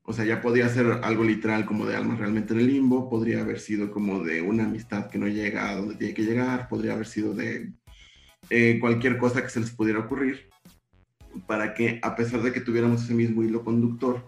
O 0.03 0.13
sea, 0.13 0.25
ya 0.25 0.41
podía 0.41 0.67
ser 0.69 0.87
algo 1.03 1.23
literal 1.23 1.65
como 1.65 1.85
de 1.85 1.95
almas 1.95 2.17
realmente 2.17 2.53
en 2.53 2.61
el 2.61 2.67
limbo, 2.67 3.09
podría 3.09 3.41
haber 3.41 3.59
sido 3.59 3.91
como 3.91 4.23
de 4.23 4.41
una 4.41 4.63
amistad 4.63 5.09
que 5.09 5.19
no 5.19 5.27
llega 5.27 5.69
a 5.69 5.75
donde 5.75 5.95
tiene 5.95 6.13
que 6.13 6.23
llegar, 6.23 6.67
podría 6.67 6.93
haber 6.93 7.07
sido 7.07 7.33
de 7.33 7.73
eh, 8.49 8.79
cualquier 8.79 9.17
cosa 9.17 9.43
que 9.43 9.49
se 9.49 9.59
les 9.59 9.71
pudiera 9.71 9.99
ocurrir, 9.99 10.49
para 11.45 11.73
que 11.73 11.99
a 12.01 12.15
pesar 12.15 12.41
de 12.41 12.53
que 12.53 12.61
tuviéramos 12.61 13.03
ese 13.03 13.13
mismo 13.13 13.43
hilo 13.43 13.63
conductor, 13.63 14.23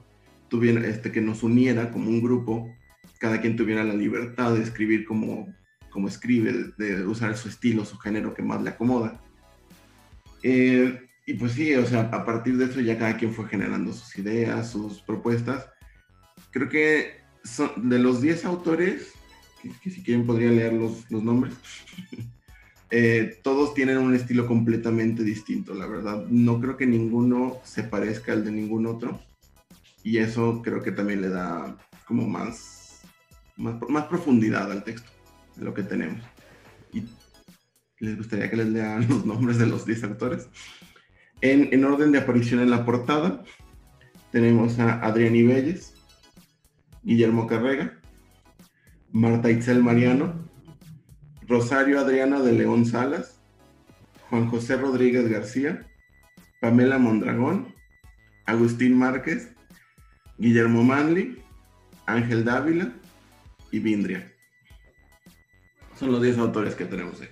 tuviera, 0.50 0.86
este, 0.88 1.12
que 1.12 1.22
nos 1.22 1.44
uniera 1.44 1.92
como 1.92 2.10
un 2.10 2.22
grupo 2.22 2.74
cada 3.20 3.42
quien 3.42 3.56
tuviera 3.56 3.84
la 3.84 3.94
libertad 3.94 4.54
de 4.54 4.64
escribir 4.64 5.06
como, 5.06 5.54
como 5.90 6.08
escribe, 6.08 6.72
de, 6.78 7.06
usar 7.06 7.38
su 7.38 7.50
estilo, 7.50 7.86
su 7.86 7.98
género 7.98 8.34
que 8.34 8.42
más 8.42 8.62
le 8.64 8.72
acomoda. 8.72 9.22
Eh, 10.42 11.00
y 11.26 11.34
pues 11.34 11.52
sí, 11.52 11.76
o 11.76 11.86
sea, 11.86 12.10
a 12.12 12.26
partir 12.26 12.58
de 12.58 12.66
eso 12.66 12.80
ya 12.80 12.98
cada 12.98 13.18
quien 13.18 13.34
fue 13.34 13.48
generando 13.48 13.94
sus 13.94 14.18
ideas, 14.18 14.72
sus 14.72 15.02
propuestas. 15.02 15.68
Creo 16.52 16.70
que 16.70 17.20
son 17.44 17.90
de 17.90 18.00
los 18.00 18.22
10 18.22 18.46
autores, 18.46 19.14
que, 19.62 19.90
si 19.90 20.02
quieren 20.02 20.26
podría 20.26 20.50
leer 20.50 20.74
los, 20.74 21.12
los 21.12 21.22
nombres, 21.22 21.54
eh, 22.90 23.38
todos 23.44 23.74
tienen 23.74 23.98
un 23.98 24.16
estilo 24.16 24.48
completamente 24.48 25.24
distinto, 25.24 25.74
la 25.74 25.88
verdad. 25.88 26.26
No 26.30 26.62
creo 26.62 26.78
que 26.78 26.88
ninguno 26.88 27.58
se 27.66 27.84
parezca 27.84 28.32
al 28.32 28.46
de 28.46 28.52
ningún 28.52 28.86
otro. 28.86 29.20
Y 30.04 30.18
eso 30.18 30.62
creo 30.64 30.82
que 30.82 30.92
también 30.92 31.22
le 31.22 31.30
da 31.30 31.78
como 32.06 32.28
más 32.28 32.80
más, 33.60 34.06
profundidad 34.06 34.72
al 34.72 34.84
texto 34.84 35.12
de 35.56 35.66
lo 35.66 35.74
que 35.74 35.84
tenemos. 35.84 36.22
Y 36.94 37.04
les 38.00 38.18
gustaría 38.18 38.50
que 38.50 38.58
les 38.58 38.70
lean 38.70 39.08
los 39.10 39.26
nombres 39.26 39.58
de 39.58 39.68
los 39.68 39.86
10 39.86 40.06
autores. 40.06 40.48
En, 41.42 41.70
en, 41.72 41.86
orden 41.86 42.12
de 42.12 42.20
aparición 42.20 42.62
en 42.62 42.70
la 42.70 42.86
portada, 42.86 43.44
tenemos 44.32 44.80
a 44.80 45.00
Adrián 45.06 45.36
Ibelles, 45.36 45.94
Guillermo 47.04 47.48
Carrega, 47.48 47.98
Marta 49.12 49.50
Itzel 49.50 49.84
Mariano, 49.84 50.50
Rosario 51.48 52.00
Adriana 52.00 52.42
de 52.42 52.54
León 52.54 52.86
Salas, 52.86 53.42
Juan 54.30 54.48
José 54.50 54.78
Rodríguez 54.78 55.28
García, 55.30 55.88
Pamela 56.62 57.00
Mondragón, 57.00 57.74
Agustín 58.46 58.98
Márquez, 58.98 59.56
Guillermo 60.40 60.84
Manley, 60.84 61.44
Ángel 62.06 62.44
Dávila, 62.44 62.92
y 63.72 63.80
Vindria. 63.80 64.32
Son 65.96 66.12
los 66.12 66.22
10 66.22 66.38
autores 66.40 66.76
que 66.76 66.86
tenemos 66.86 67.22
ahí. 67.22 67.30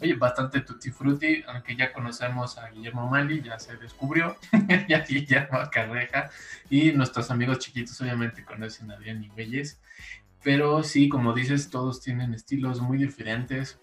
Oye, 0.00 0.14
bastante 0.14 0.60
tutti 0.60 0.90
frutti, 0.90 1.42
aunque 1.48 1.74
ya 1.74 1.92
conocemos 1.92 2.56
a 2.58 2.68
Guillermo 2.70 3.08
Mali, 3.08 3.42
ya 3.42 3.58
se 3.58 3.76
descubrió, 3.76 4.36
y 4.88 4.92
a 4.92 5.00
Guillermo 5.00 5.58
Carreja, 5.72 6.30
y 6.70 6.92
nuestros 6.92 7.30
amigos 7.30 7.58
chiquitos 7.58 8.00
obviamente 8.00 8.44
conocen 8.44 8.90
a 8.90 8.94
Adrián 8.94 9.24
y 9.24 9.30
pero 10.42 10.84
sí, 10.84 11.08
como 11.08 11.32
dices, 11.32 11.68
todos 11.68 12.00
tienen 12.00 12.32
estilos 12.32 12.80
muy 12.80 12.98
diferentes. 12.98 13.80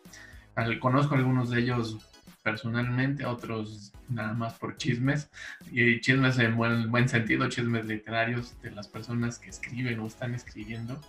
conozco 0.79 1.15
algunos 1.15 1.49
de 1.49 1.59
ellos 1.59 1.97
personalmente, 2.45 3.25
otros 3.25 3.91
nada 4.07 4.33
más 4.33 4.53
por 4.53 4.77
chismes, 4.77 5.31
y 5.71 5.99
chismes 5.99 6.37
en 6.37 6.55
buen, 6.55 6.91
buen 6.91 7.09
sentido, 7.09 7.49
chismes 7.49 7.87
literarios 7.87 8.61
de 8.61 8.69
las 8.69 8.87
personas 8.87 9.39
que 9.39 9.49
escriben 9.49 9.99
o 9.99 10.05
están 10.05 10.35
escribiendo. 10.35 11.01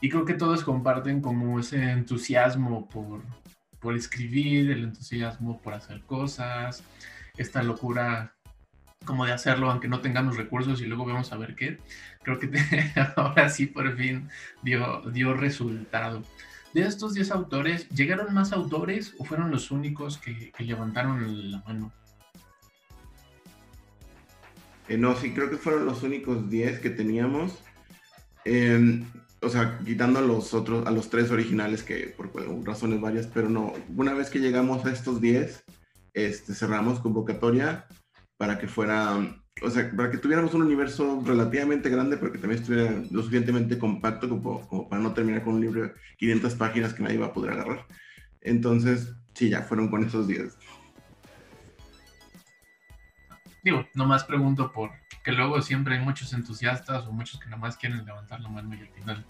Y 0.00 0.08
creo 0.08 0.24
que 0.24 0.34
todos 0.34 0.62
comparten 0.62 1.20
como 1.20 1.58
ese 1.58 1.90
entusiasmo 1.90 2.88
por, 2.88 3.22
por 3.80 3.96
escribir, 3.96 4.70
el 4.70 4.84
entusiasmo 4.84 5.60
por 5.60 5.74
hacer 5.74 6.02
cosas, 6.02 6.84
esta 7.36 7.64
locura 7.64 8.36
como 9.04 9.26
de 9.26 9.32
hacerlo 9.32 9.70
aunque 9.70 9.88
no 9.88 10.00
tengamos 10.00 10.36
recursos 10.36 10.80
y 10.80 10.86
luego 10.86 11.06
vamos 11.06 11.32
a 11.32 11.38
ver 11.38 11.56
qué. 11.56 11.78
Creo 12.22 12.38
que 12.38 12.50
ahora 13.16 13.48
sí 13.48 13.66
por 13.66 13.96
fin 13.96 14.28
dio, 14.62 15.02
dio 15.10 15.34
resultado 15.34 16.22
de 16.72 16.82
estos 16.82 17.14
10 17.14 17.30
autores, 17.32 17.88
¿llegaron 17.90 18.32
más 18.34 18.52
autores 18.52 19.14
o 19.18 19.24
fueron 19.24 19.50
los 19.50 19.70
únicos 19.70 20.18
que, 20.18 20.52
levantaron 20.58 21.50
la 21.50 21.62
mano? 21.62 21.92
Eh, 24.88 24.96
no, 24.96 25.14
sí, 25.16 25.32
creo 25.32 25.50
que 25.50 25.56
fueron 25.56 25.86
los 25.86 26.02
únicos 26.02 26.48
10 26.50 26.80
que 26.80 26.90
teníamos. 26.90 27.58
Em, 28.44 29.04
o 29.42 29.48
sea, 29.48 29.78
quitando 29.84 30.18
a 30.18 30.22
los 30.22 30.54
otros, 30.54 30.86
a 30.86 30.90
los 30.90 31.08
tres 31.10 31.30
originales 31.30 31.82
que 31.82 32.14
por 32.16 32.30
razones 32.66 33.00
varias, 33.00 33.26
pero 33.26 33.48
no, 33.48 33.72
una 33.96 34.14
vez 34.14 34.30
que 34.30 34.38
llegamos 34.38 34.84
a 34.84 34.92
estos 34.92 35.20
10, 35.20 35.64
este, 36.14 36.54
cerramos 36.54 37.00
convocatoria 37.00 37.86
para 38.36 38.58
que 38.58 38.68
fuera 38.68 39.39
o 39.62 39.70
sea, 39.70 39.90
para 39.94 40.10
que 40.10 40.18
tuviéramos 40.18 40.54
un 40.54 40.62
universo 40.62 41.22
relativamente 41.24 41.90
grande, 41.90 42.16
pero 42.16 42.32
que 42.32 42.38
también 42.38 42.60
estuviera 42.60 42.90
lo 43.10 43.22
suficientemente 43.22 43.78
compacto 43.78 44.28
como, 44.28 44.88
para 44.88 45.02
no 45.02 45.12
terminar 45.12 45.44
con 45.44 45.54
un 45.54 45.60
libro 45.60 45.82
de 45.82 45.92
500 46.18 46.54
páginas 46.54 46.94
que 46.94 47.02
nadie 47.02 47.18
va 47.18 47.26
a 47.26 47.32
poder 47.32 47.52
agarrar. 47.52 47.86
Entonces, 48.40 49.14
sí, 49.34 49.50
ya 49.50 49.62
fueron 49.62 49.88
con 49.88 50.04
esos 50.04 50.26
días. 50.26 50.56
Digo, 53.62 53.86
nomás 53.94 54.24
pregunto 54.24 54.72
por 54.72 54.90
que 55.22 55.32
luego 55.32 55.60
siempre 55.60 55.96
hay 55.96 56.04
muchos 56.04 56.32
entusiastas 56.32 57.06
o 57.06 57.12
muchos 57.12 57.38
que 57.38 57.50
nomás 57.50 57.76
quieren 57.76 58.04
levantar 58.06 58.40
la 58.40 58.48
mano 58.48 58.74
y 58.74 58.80
al 58.80 58.88
final, 58.88 59.24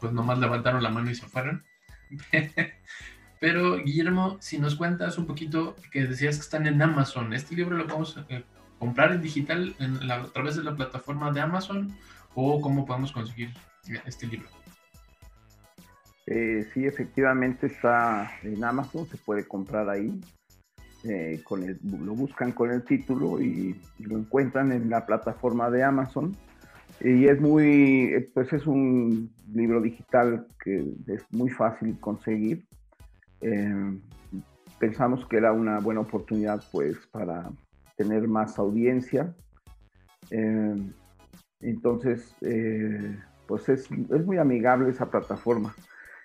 pues 0.00 0.12
nomás 0.12 0.38
levantaron 0.38 0.82
la 0.82 0.90
mano 0.90 1.10
y 1.10 1.14
se 1.14 1.26
fueron. 1.26 1.64
Pero 3.40 3.78
Guillermo, 3.78 4.36
si 4.40 4.58
nos 4.58 4.74
cuentas 4.74 5.16
un 5.16 5.26
poquito 5.26 5.76
que 5.90 6.06
decías 6.06 6.36
que 6.36 6.42
están 6.42 6.66
en 6.66 6.82
Amazon, 6.82 7.32
este 7.32 7.54
libro 7.54 7.76
lo 7.76 7.86
vamos 7.86 8.16
a, 8.18 8.26
comprar 8.80 9.12
en 9.12 9.20
digital 9.20 9.76
a 10.10 10.24
través 10.32 10.56
de 10.56 10.64
la 10.64 10.74
plataforma 10.74 11.30
de 11.30 11.40
Amazon 11.40 11.94
o 12.34 12.60
cómo 12.60 12.86
podemos 12.86 13.12
conseguir 13.12 13.50
este 14.06 14.26
libro? 14.26 14.48
Eh, 16.26 16.66
sí, 16.72 16.86
efectivamente 16.86 17.66
está 17.66 18.30
en 18.42 18.64
Amazon, 18.64 19.06
se 19.06 19.18
puede 19.18 19.46
comprar 19.46 19.88
ahí. 19.90 20.18
eh, 21.04 21.42
lo 21.82 22.14
buscan 22.14 22.52
con 22.52 22.70
el 22.70 22.82
título 22.84 23.40
y, 23.40 23.80
lo 23.98 24.18
encuentran 24.18 24.72
en 24.72 24.88
la 24.88 25.04
plataforma 25.06 25.70
de 25.70 25.84
Amazon. 25.84 26.34
Y 27.00 27.26
es 27.26 27.40
muy, 27.40 28.30
pues 28.34 28.52
es 28.52 28.66
un 28.66 29.30
libro 29.52 29.80
digital 29.80 30.46
que 30.62 30.86
es 31.06 31.22
muy 31.30 31.50
fácil 31.50 31.98
conseguir. 32.00 32.64
Eh, 33.42 33.98
pensamos 34.78 35.26
que 35.26 35.36
era 35.36 35.52
una 35.52 35.80
buena 35.80 36.00
oportunidad 36.00 36.62
pues 36.72 36.96
para 37.10 37.50
tener 38.02 38.26
más 38.28 38.58
audiencia. 38.58 39.34
Eh, 40.30 40.76
entonces, 41.60 42.34
pues 43.46 43.68
es, 43.68 43.90
es, 43.90 44.26
muy 44.26 44.38
amigable 44.38 44.90
esa 44.90 45.10
plataforma. 45.10 45.74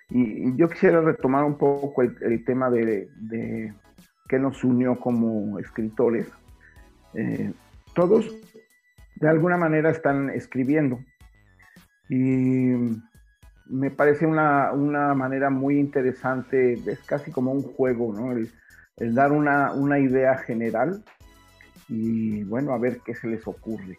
Y, 0.08 0.56
yo 0.56 0.68
quisiera 0.68 1.00
retomar 1.00 1.44
un 1.44 1.58
poco 1.58 2.02
el, 2.02 2.44
tema 2.44 2.70
de, 2.70 3.08
de, 3.16 3.74
que 4.28 4.38
nos 4.38 4.64
unió 4.64 4.98
como 4.98 5.58
escritores. 5.58 6.30
Eh, 7.14 7.52
todos 7.94 8.30
de 9.16 9.28
alguna 9.28 9.56
manera 9.56 9.90
están 9.90 10.30
escribiendo 10.30 10.98
y 12.08 12.72
me 13.66 13.90
parece 13.90 14.26
una, 14.26 14.72
una, 14.72 15.14
manera 15.14 15.50
muy 15.50 15.78
interesante, 15.78 16.74
es 16.74 17.00
casi 17.00 17.32
como 17.32 17.52
un 17.52 17.62
juego, 17.62 18.12
¿no? 18.12 18.32
El, 18.32 19.14
dar 19.14 19.32
una, 19.32 19.72
una, 19.72 19.98
idea 19.98 20.38
general 20.38 21.04
y 21.88 22.42
bueno, 22.44 22.72
a 22.72 22.78
ver 22.78 23.00
qué 23.04 23.14
se 23.14 23.28
les 23.28 23.46
ocurre. 23.46 23.96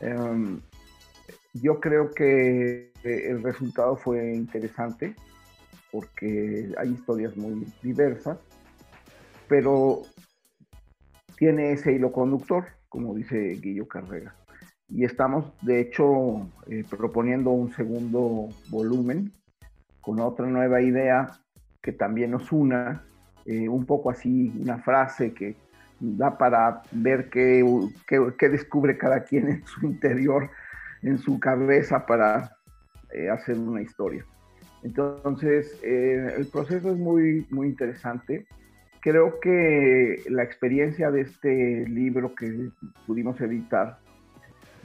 Em, 0.00 0.60
yo 1.54 1.80
creo 1.80 2.10
que 2.10 2.92
el 3.04 3.42
resultado 3.42 3.96
fue 3.96 4.34
interesante 4.34 5.14
porque 5.92 6.72
hay 6.76 6.90
historias 6.90 7.36
muy 7.36 7.66
diversas 7.82 8.38
pero 9.48 10.02
tiene 11.36 11.72
ese 11.72 11.92
hilo 11.92 12.12
conductor, 12.12 12.64
como 12.88 13.14
dice 13.14 13.58
Guillo 13.60 13.86
Carrera. 13.86 14.34
Y 14.88 15.04
estamos, 15.04 15.52
de 15.62 15.80
hecho, 15.80 16.48
eh, 16.68 16.84
proponiendo 16.88 17.50
un 17.50 17.72
segundo 17.72 18.48
volumen 18.68 19.32
con 20.00 20.20
otra 20.20 20.46
nueva 20.46 20.82
idea 20.82 21.40
que 21.82 21.92
también 21.92 22.30
nos 22.30 22.52
una, 22.52 23.04
eh, 23.44 23.68
un 23.68 23.84
poco 23.86 24.10
así, 24.10 24.52
una 24.60 24.78
frase 24.78 25.32
que 25.32 25.56
da 26.16 26.36
para 26.38 26.82
ver 26.92 27.28
qué, 27.30 27.64
descubre 28.40 28.96
cada 28.98 29.24
quien 29.24 29.48
en 29.48 29.66
su 29.66 29.86
interior, 29.86 30.50
en 31.02 31.18
su 31.18 31.38
cabeza 31.40 32.06
para 32.06 32.56
eh, 33.12 33.28
hacer 33.30 33.58
una 33.58 33.82
historia. 33.82 34.24
Entonces, 34.82 35.80
el 35.82 36.46
proceso 36.52 36.90
es 36.90 36.98
muy, 36.98 37.46
muy 37.50 37.68
interesante 37.68 38.46
creo 39.04 39.38
que 39.38 40.22
la 40.30 40.42
experiencia 40.42 41.10
de 41.10 41.20
este 41.20 41.86
libro 41.86 42.34
que 42.34 42.70
pudimos 43.06 43.38
editar 43.38 43.98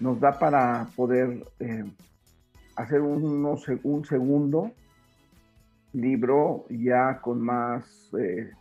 nos 0.01 0.19
da 0.19 0.37
para 0.37 0.89
poder 0.97 1.41
eh, 1.61 1.85
hacer 2.75 2.99
un, 2.99 3.45
un, 3.83 4.05
segundo 4.05 4.71
libro 5.93 6.65
ya 6.69 7.21
con 7.21 7.39
más 7.39 8.11
eh, 8.19 8.51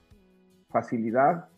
facilidad, 0.69 1.49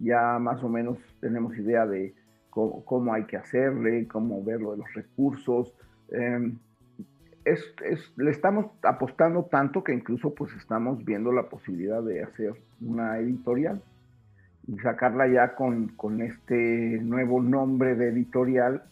ya 0.00 0.38
más 0.38 0.62
o 0.64 0.68
menos 0.68 0.98
tenemos 1.20 1.56
idea 1.56 1.86
de 1.86 2.14
cómo, 2.50 3.14
hay 3.14 3.24
que 3.24 3.36
hacerle, 3.36 4.08
cómo 4.08 4.42
verlo 4.42 4.72
de 4.72 4.78
los 4.78 4.92
recursos. 4.94 5.72
Em, 6.10 6.58
le 8.16 8.30
estamos 8.30 8.66
apostando 8.82 9.44
tanto 9.44 9.84
que 9.84 9.94
incluso 9.94 10.34
pues 10.34 10.52
estamos 10.54 11.04
viendo 11.04 11.32
la 11.32 11.48
posibilidad 11.48 12.02
de 12.02 12.22
hacer 12.22 12.54
una 12.80 13.18
editorial 13.18 13.82
y 14.66 14.78
sacarla 14.78 15.26
ya 15.28 15.54
con, 15.54 15.88
con 15.88 16.20
este 16.20 16.98
nuevo 17.02 17.40
nombre 17.40 17.94
de 17.94 18.08
editorial 18.08 18.82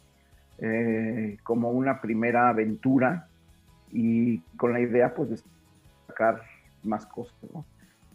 eh, 0.59 1.37
como 1.45 1.71
una 1.71 2.01
primera 2.01 2.49
aventura 2.49 3.29
y 3.91 4.41
con 4.57 4.73
la 4.73 4.81
idea 4.81 5.15
pues 5.15 5.31
de 5.31 5.39
sacar 6.07 6.43
más 6.83 7.07
cosas. 7.07 7.35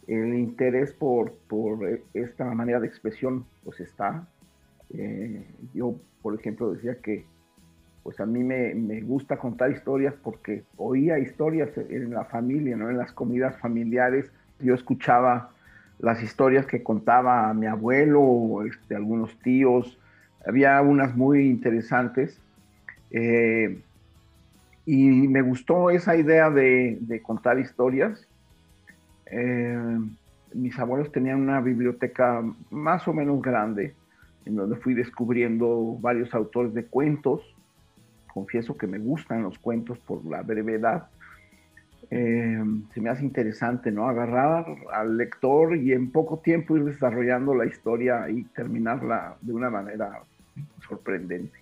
El 0.06 0.34
interés 0.34 0.92
por, 0.92 1.32
por, 1.48 2.00
esta 2.12 2.44
manera 2.46 2.80
de 2.80 2.86
expresión 2.86 3.46
pues 3.64 3.80
está. 3.80 4.28
Eh, 4.92 5.46
yo, 5.72 5.96
por 6.22 6.34
ejemplo, 6.38 6.72
decía 6.72 7.00
que 7.00 7.24
pues 8.04 8.20
a 8.20 8.26
mí 8.26 8.44
me, 8.44 9.00
gusta 9.00 9.38
contar 9.38 9.70
historias 9.70 10.14
porque 10.22 10.62
oía 10.76 11.18
historias 11.18 11.70
en 11.76 12.10
la 12.10 12.26
familia, 12.26 12.76
¿no? 12.76 12.90
En 12.90 12.98
las 12.98 13.12
comidas 13.12 13.58
familiares. 13.58 14.30
Yo 14.60 14.74
escuchaba 14.74 15.50
las 15.98 16.22
historias 16.22 16.66
que 16.66 16.82
contaba 16.82 17.52
mi 17.54 17.66
abuelo, 17.66 18.62
este, 18.66 18.94
algunos 18.94 19.38
tíos. 19.38 19.98
Había 20.46 20.82
unas 20.82 21.16
muy 21.16 21.46
interesantes. 21.46 22.38
Eh, 23.10 23.80
y 24.84 25.28
me 25.28 25.40
gustó 25.40 25.88
esa 25.88 26.14
idea 26.14 26.50
de, 26.50 27.22
contar 27.22 27.58
historias. 27.58 28.28
Eh, 29.26 29.98
mis 30.54 30.78
abuelos 30.78 31.10
tenían 31.10 31.40
una 31.40 31.60
biblioteca 31.60 32.42
más 32.70 33.06
o 33.08 33.12
menos 33.12 33.42
grande, 33.42 33.94
en 34.44 34.56
donde 34.56 34.76
fui 34.76 34.94
descubriendo 34.94 35.96
varios 36.00 36.34
autores 36.34 36.74
de 36.74 36.84
cuentos 36.84 37.54
confieso 38.34 38.76
que 38.76 38.88
me 38.88 38.98
gustan 38.98 39.44
los 39.44 39.58
cuentos 39.60 39.96
por 40.00 40.24
la 40.26 40.42
brevedad. 40.42 41.06
Eh, 42.10 42.62
se 42.92 43.00
me 43.00 43.08
hace 43.08 43.24
interesante, 43.24 43.92
¿no? 43.92 44.08
Agarrar 44.08 44.66
al 44.92 45.16
lector 45.16 45.76
y 45.76 45.92
en 45.92 46.10
poco 46.10 46.40
tiempo 46.40 46.76
ir 46.76 46.84
desarrollando 46.84 47.54
la 47.54 47.64
historia 47.64 48.28
y 48.28 48.42
terminarla 48.42 49.36
de 49.40 49.52
una 49.52 49.70
manera 49.70 50.20
sorprendente. 50.86 51.58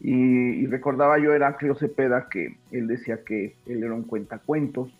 Y, 0.00 0.66
recordaba 0.66 1.18
yo 1.18 1.32
a 1.32 1.36
Heraclio 1.36 1.74
Cepeda 1.74 2.28
que 2.28 2.56
él 2.70 2.86
decía 2.86 3.24
que 3.24 3.56
él 3.66 3.82
era 3.82 3.94
un 3.94 4.04
cuentacuentos, 4.04 4.94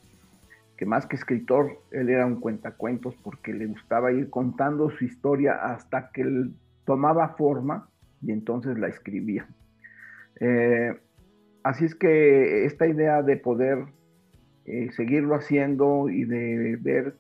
que 0.76 0.86
más 0.86 1.06
que 1.06 1.16
escritor, 1.16 1.80
él 1.90 2.10
era 2.10 2.26
un 2.26 2.40
cuentacuentos 2.40 3.14
porque 3.22 3.52
le 3.52 3.66
gustaba 3.66 4.12
ir 4.12 4.28
contando 4.30 4.90
su 4.90 5.04
historia 5.04 5.54
hasta 5.54 6.10
que 6.10 6.22
él 6.22 6.54
tomaba 6.84 7.30
forma 7.30 7.88
y 8.22 8.32
entonces 8.32 8.78
la 8.78 8.88
escribía. 8.88 9.48
Eh, 10.40 10.94
así 11.62 11.86
es 11.86 11.94
que 11.94 12.66
esta 12.66 12.86
idea 12.86 13.22
de 13.22 13.36
poder 13.36 13.86
eh, 14.66 14.90
seguirlo 14.92 15.34
haciendo 15.34 16.08
y 16.10 16.24
de 16.24 16.76
ver 16.80 17.14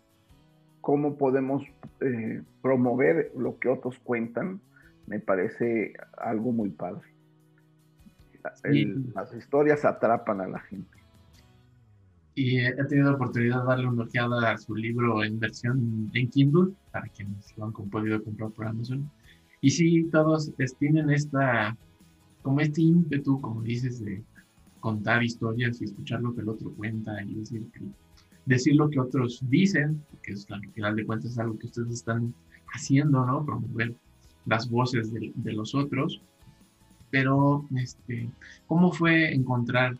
cómo 0.80 1.16
podemos 1.16 1.64
eh, 2.00 2.42
promover 2.62 3.32
lo 3.36 3.58
que 3.58 3.68
otros 3.68 3.98
cuentan, 4.00 4.60
me 5.06 5.18
parece 5.18 5.94
algo 6.16 6.52
muy 6.52 6.70
padre. 6.70 7.08
las 9.14 9.34
historias 9.34 9.84
atrapan 9.84 10.40
a 10.42 10.48
la 10.48 10.60
gente. 10.60 10.95
Y 12.36 12.58
he 12.58 12.84
tenido 12.84 13.10
la 13.10 13.16
oportunidad 13.16 13.62
de 13.62 13.66
darle 13.66 13.86
una 13.88 14.04
ojeada 14.04 14.52
a 14.52 14.58
su 14.58 14.74
libro 14.74 15.24
en 15.24 15.40
versión 15.40 16.10
en 16.12 16.28
Kindle, 16.28 16.74
para 16.92 17.08
quienes 17.08 17.56
lo 17.56 17.64
han 17.64 17.72
podido 17.72 18.22
comprar 18.22 18.50
por 18.50 18.66
Amazon. 18.66 19.10
Y 19.62 19.70
sí, 19.70 20.06
todos 20.12 20.52
tienen 20.78 21.08
esta 21.10 21.74
como 22.42 22.60
este 22.60 22.82
ímpetu, 22.82 23.40
como 23.40 23.62
dices, 23.62 24.04
de 24.04 24.22
contar 24.80 25.24
historias 25.24 25.80
y 25.80 25.84
escuchar 25.84 26.20
lo 26.20 26.34
que 26.34 26.42
el 26.42 26.48
otro 26.50 26.70
cuenta 26.72 27.20
y 27.22 27.34
decir, 27.36 27.66
decir 28.44 28.76
lo 28.76 28.90
que 28.90 29.00
otros 29.00 29.40
dicen, 29.48 30.04
que 30.22 30.34
es 30.34 30.46
al 30.50 30.60
final 30.72 30.94
de 30.94 31.06
cuentas 31.06 31.32
es 31.32 31.38
algo 31.38 31.58
que 31.58 31.66
ustedes 31.66 31.90
están 31.90 32.34
haciendo, 32.74 33.24
¿no? 33.24 33.44
Promover 33.44 33.96
las 34.44 34.70
voces 34.70 35.10
de, 35.12 35.32
de 35.34 35.52
los 35.54 35.74
otros. 35.74 36.20
Pero, 37.10 37.66
este, 37.74 38.30
¿cómo 38.66 38.92
fue 38.92 39.32
encontrar 39.34 39.96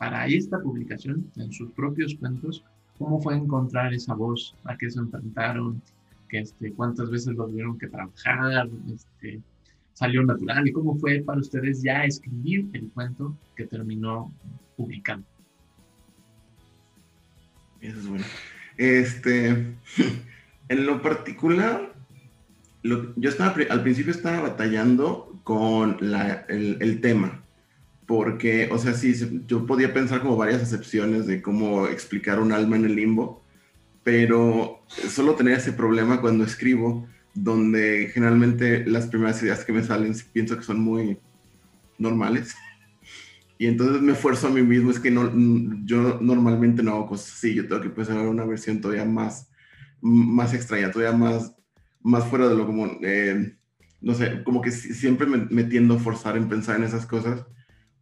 para 0.00 0.26
esta 0.26 0.58
publicación, 0.58 1.30
en 1.36 1.52
sus 1.52 1.70
propios 1.72 2.14
cuentos, 2.14 2.64
cómo 2.96 3.20
fue 3.20 3.36
encontrar 3.36 3.92
esa 3.92 4.14
voz, 4.14 4.56
a 4.64 4.74
qué 4.78 4.88
se 4.90 4.98
enfrentaron, 4.98 5.82
que, 6.26 6.38
este, 6.38 6.72
cuántas 6.72 7.10
veces 7.10 7.34
lo 7.34 7.46
tuvieron 7.46 7.76
que 7.78 7.86
trabajar, 7.86 8.66
este, 8.90 9.42
salió 9.92 10.22
natural 10.22 10.66
y 10.66 10.72
cómo 10.72 10.96
fue 10.96 11.20
para 11.20 11.40
ustedes 11.40 11.82
ya 11.82 12.04
escribir 12.04 12.70
el 12.72 12.88
cuento 12.92 13.36
que 13.54 13.66
terminó 13.66 14.32
publicando. 14.74 15.26
Eso 17.82 17.98
es 17.98 18.08
bueno. 18.08 18.24
Este, 18.78 19.50
en 20.70 20.86
lo 20.86 21.02
particular, 21.02 21.94
yo 22.82 23.28
estaba, 23.28 23.54
al 23.68 23.82
principio 23.82 24.12
estaba 24.12 24.48
batallando 24.48 25.38
con 25.44 25.98
el, 26.00 27.00
tema, 27.02 27.44
porque, 28.10 28.68
o 28.72 28.76
sea, 28.76 28.92
sí, 28.92 29.14
yo 29.46 29.66
podía 29.66 29.94
pensar 29.94 30.20
como 30.20 30.36
varias 30.36 30.62
excepciones 30.62 31.28
de 31.28 31.40
cómo 31.40 31.86
explicar 31.86 32.40
un 32.40 32.50
alma 32.50 32.74
en 32.74 32.84
el 32.84 32.96
limbo, 32.96 33.44
pero 34.02 34.84
solo 34.88 35.36
tenía 35.36 35.54
ese 35.54 35.72
problema 35.72 36.20
cuando 36.20 36.42
escribo, 36.42 37.06
donde 37.34 38.10
generalmente 38.12 38.84
las 38.84 39.06
primeras 39.06 39.40
ideas 39.44 39.64
que 39.64 39.72
me 39.72 39.84
salen 39.84 40.12
pienso 40.32 40.56
que 40.56 40.64
son 40.64 40.80
muy 40.80 41.18
normales. 41.98 42.56
Y 43.58 43.66
entonces 43.66 44.00
me 44.00 44.12
esfuerzo 44.12 44.48
a 44.48 44.50
mí 44.50 44.62
mismo, 44.62 44.90
es 44.90 44.98
que 44.98 45.10
no, 45.10 45.30
yo 45.84 46.18
normalmente 46.22 46.82
no 46.82 46.92
hago 46.92 47.08
cosas 47.08 47.34
así, 47.34 47.54
yo 47.54 47.68
tengo 47.68 47.82
que 47.82 47.90
pensar 47.90 48.26
una 48.26 48.46
versión 48.46 48.80
todavía 48.80 49.04
más, 49.04 49.50
más 50.00 50.54
extraña, 50.54 50.90
todavía 50.90 51.16
más, 51.16 51.54
más 52.02 52.24
fuera 52.24 52.48
de 52.48 52.56
lo 52.56 52.66
común. 52.66 52.98
Eh, 53.02 53.54
no 54.00 54.14
sé, 54.14 54.42
como 54.44 54.62
que 54.62 54.70
siempre 54.70 55.26
me, 55.26 55.46
me, 55.50 55.64
tiendo 55.64 55.96
a 55.96 55.98
forzar 55.98 56.38
en 56.38 56.48
pensar 56.48 56.76
en 56.76 56.84
esas 56.84 57.04
cosas, 57.04 57.44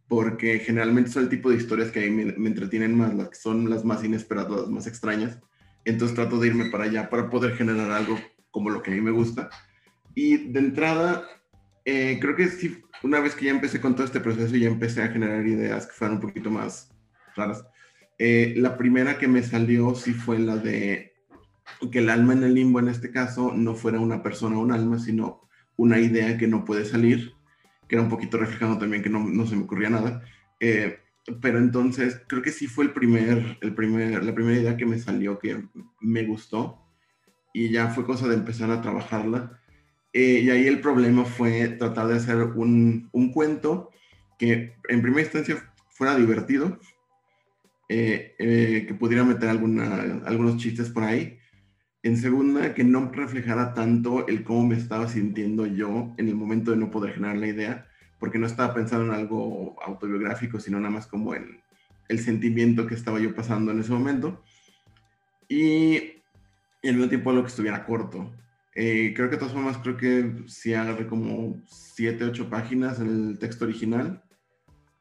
porque 0.09 0.57
generalmente 0.59 1.11
son 1.11 1.23
el 1.23 1.29
tipo 1.29 1.51
de 1.51 1.57
historias 1.57 1.91
que 1.91 2.03
a 2.03 2.09
mí 2.09 2.25
me, 2.25 2.49
entretienen 2.49 2.97
más, 2.97 3.13
las 3.13 3.29
que 3.29 3.35
son 3.35 3.69
las 3.69 3.85
más 3.85 4.03
inesperadas, 4.03 4.61
las 4.61 4.69
más 4.69 4.87
extrañas. 4.87 5.39
Entonces 5.85 6.15
trato 6.15 6.39
de 6.39 6.47
irme 6.47 6.65
para 6.71 6.85
allá 6.85 7.09
para 7.09 7.29
poder 7.29 7.55
generar 7.55 7.91
algo 7.91 8.19
como 8.49 8.71
lo 8.71 8.81
que 8.81 8.91
a 8.91 8.95
mí 8.95 9.01
me 9.01 9.11
gusta. 9.11 9.49
Y 10.15 10.49
de 10.51 10.59
entrada, 10.59 11.23
eh, 11.85 12.17
creo 12.19 12.35
que 12.35 12.47
sí, 12.47 12.81
una 13.03 13.19
vez 13.19 13.35
que 13.35 13.45
ya 13.45 13.51
empecé 13.51 13.79
con 13.79 13.95
todo 13.95 14.03
este 14.03 14.19
proceso 14.19 14.55
y 14.55 14.61
ya 14.61 14.67
empecé 14.67 15.03
a 15.03 15.09
generar 15.09 15.45
ideas 15.45 15.85
que 15.85 15.93
fueran 15.93 16.15
un 16.15 16.21
poquito 16.21 16.49
más 16.49 16.91
raras, 17.35 17.63
eh, 18.17 18.55
la 18.57 18.77
primera 18.77 19.19
que 19.19 19.27
me 19.27 19.43
salió 19.43 19.93
sí 19.93 20.13
fue 20.13 20.39
la 20.39 20.57
de 20.57 21.13
que 21.91 21.99
el 21.99 22.09
alma 22.09 22.33
en 22.33 22.43
el 22.43 22.55
limbo 22.55 22.79
en 22.79 22.89
este 22.89 23.11
caso 23.11 23.53
no 23.53 23.75
fuera 23.75 23.99
una 23.99 24.23
persona 24.23 24.57
o 24.57 24.61
un 24.61 24.71
alma, 24.71 24.97
sino 24.97 25.47
una 25.77 25.99
idea 25.99 26.35
que 26.37 26.47
no 26.47 26.65
puede 26.65 26.83
salir, 26.83 27.33
que 27.89 27.95
era 27.95 28.03
un 28.03 28.09
poquito 28.09 28.37
reflejando 28.37 28.77
también 28.77 29.01
que 29.01 29.09
no, 29.09 29.27
no 29.27 29.45
se 29.47 29.55
me 29.55 29.63
ocurría 29.63 29.89
nada. 29.89 30.21
Eh, 30.59 30.99
pero 31.41 31.57
entonces 31.57 32.21
creo 32.27 32.41
que 32.41 32.51
sí 32.51 32.67
fue 32.67 32.85
el 32.85 32.93
primer, 32.93 33.57
el 33.61 33.73
primer, 33.73 34.23
la 34.23 34.33
primera 34.33 34.59
idea 34.59 34.77
que 34.77 34.85
me 34.85 34.99
salió 34.99 35.39
que 35.39 35.63
me 35.99 36.23
gustó 36.23 36.85
y 37.53 37.69
ya 37.69 37.89
fue 37.89 38.05
cosa 38.05 38.27
de 38.27 38.35
empezar 38.35 38.69
a 38.69 38.81
trabajarla. 38.81 39.59
Eh, 40.13 40.41
y 40.43 40.49
ahí 40.51 40.67
el 40.67 40.81
problema 40.81 41.25
fue 41.25 41.67
tratar 41.67 42.07
de 42.07 42.15
hacer 42.15 42.37
un, 42.37 43.09
un 43.11 43.31
cuento 43.31 43.89
que 44.37 44.75
en 44.87 45.01
primera 45.01 45.23
instancia 45.23 45.73
fuera 45.89 46.15
divertido, 46.15 46.79
eh, 47.89 48.85
que 48.87 48.93
pudiera 48.93 49.23
meter 49.23 49.49
algunos 49.49 50.57
chistes 50.57 50.89
por 50.89 51.03
ahí. 51.03 51.38
En 52.01 52.17
segunda, 52.17 52.73
que 52.73 52.83
no 52.83 53.11
reflejara 53.11 53.73
tanto 53.73 54.27
el 54.27 54.43
cómo 54.43 54.67
me 54.67 54.75
estaba 54.75 55.07
sintiendo 55.07 55.65
yo 55.65 56.13
en 56.17 56.29
el 56.29 56.35
momento 56.35 56.71
de 56.71 56.77
no 56.77 56.91
poder 56.91 57.13
generar 57.13 57.37
la 57.37 57.47
idea, 57.47 57.87
porque 58.19 58.39
no 58.39 58.47
estaba 58.47 58.73
pensando 58.73 59.05
en 59.05 59.19
algo 59.19 59.75
autobiográfico, 59.83 60.59
sino 60.59 60.79
nada 60.79 60.91
más 60.91 61.07
como 61.07 61.35
en 61.35 61.61
el 62.07 62.19
sentimiento 62.19 62.87
que 62.87 62.95
estaba 62.95 63.19
yo 63.19 63.35
pasando 63.35 63.71
en 63.71 63.79
ese 63.79 63.91
momento. 63.91 64.41
Y, 65.47 65.97
al 66.83 66.93
mismo 66.93 67.09
tiempo 67.09 67.29
algo 67.31 67.43
que 67.43 67.49
estuviera 67.49 67.85
corto. 67.85 68.31
Eh, 68.75 69.13
creo 69.15 69.29
que 69.29 69.35
de 69.35 69.39
todas 69.39 69.53
formas, 69.53 69.77
creo 69.79 69.97
que 69.97 70.43
sí 70.47 70.73
agarré 70.73 71.07
como 71.07 71.61
7, 71.67 72.23
8 72.23 72.49
páginas 72.49 72.99
en 72.99 73.07
el 73.31 73.39
texto 73.39 73.65
original 73.65 74.23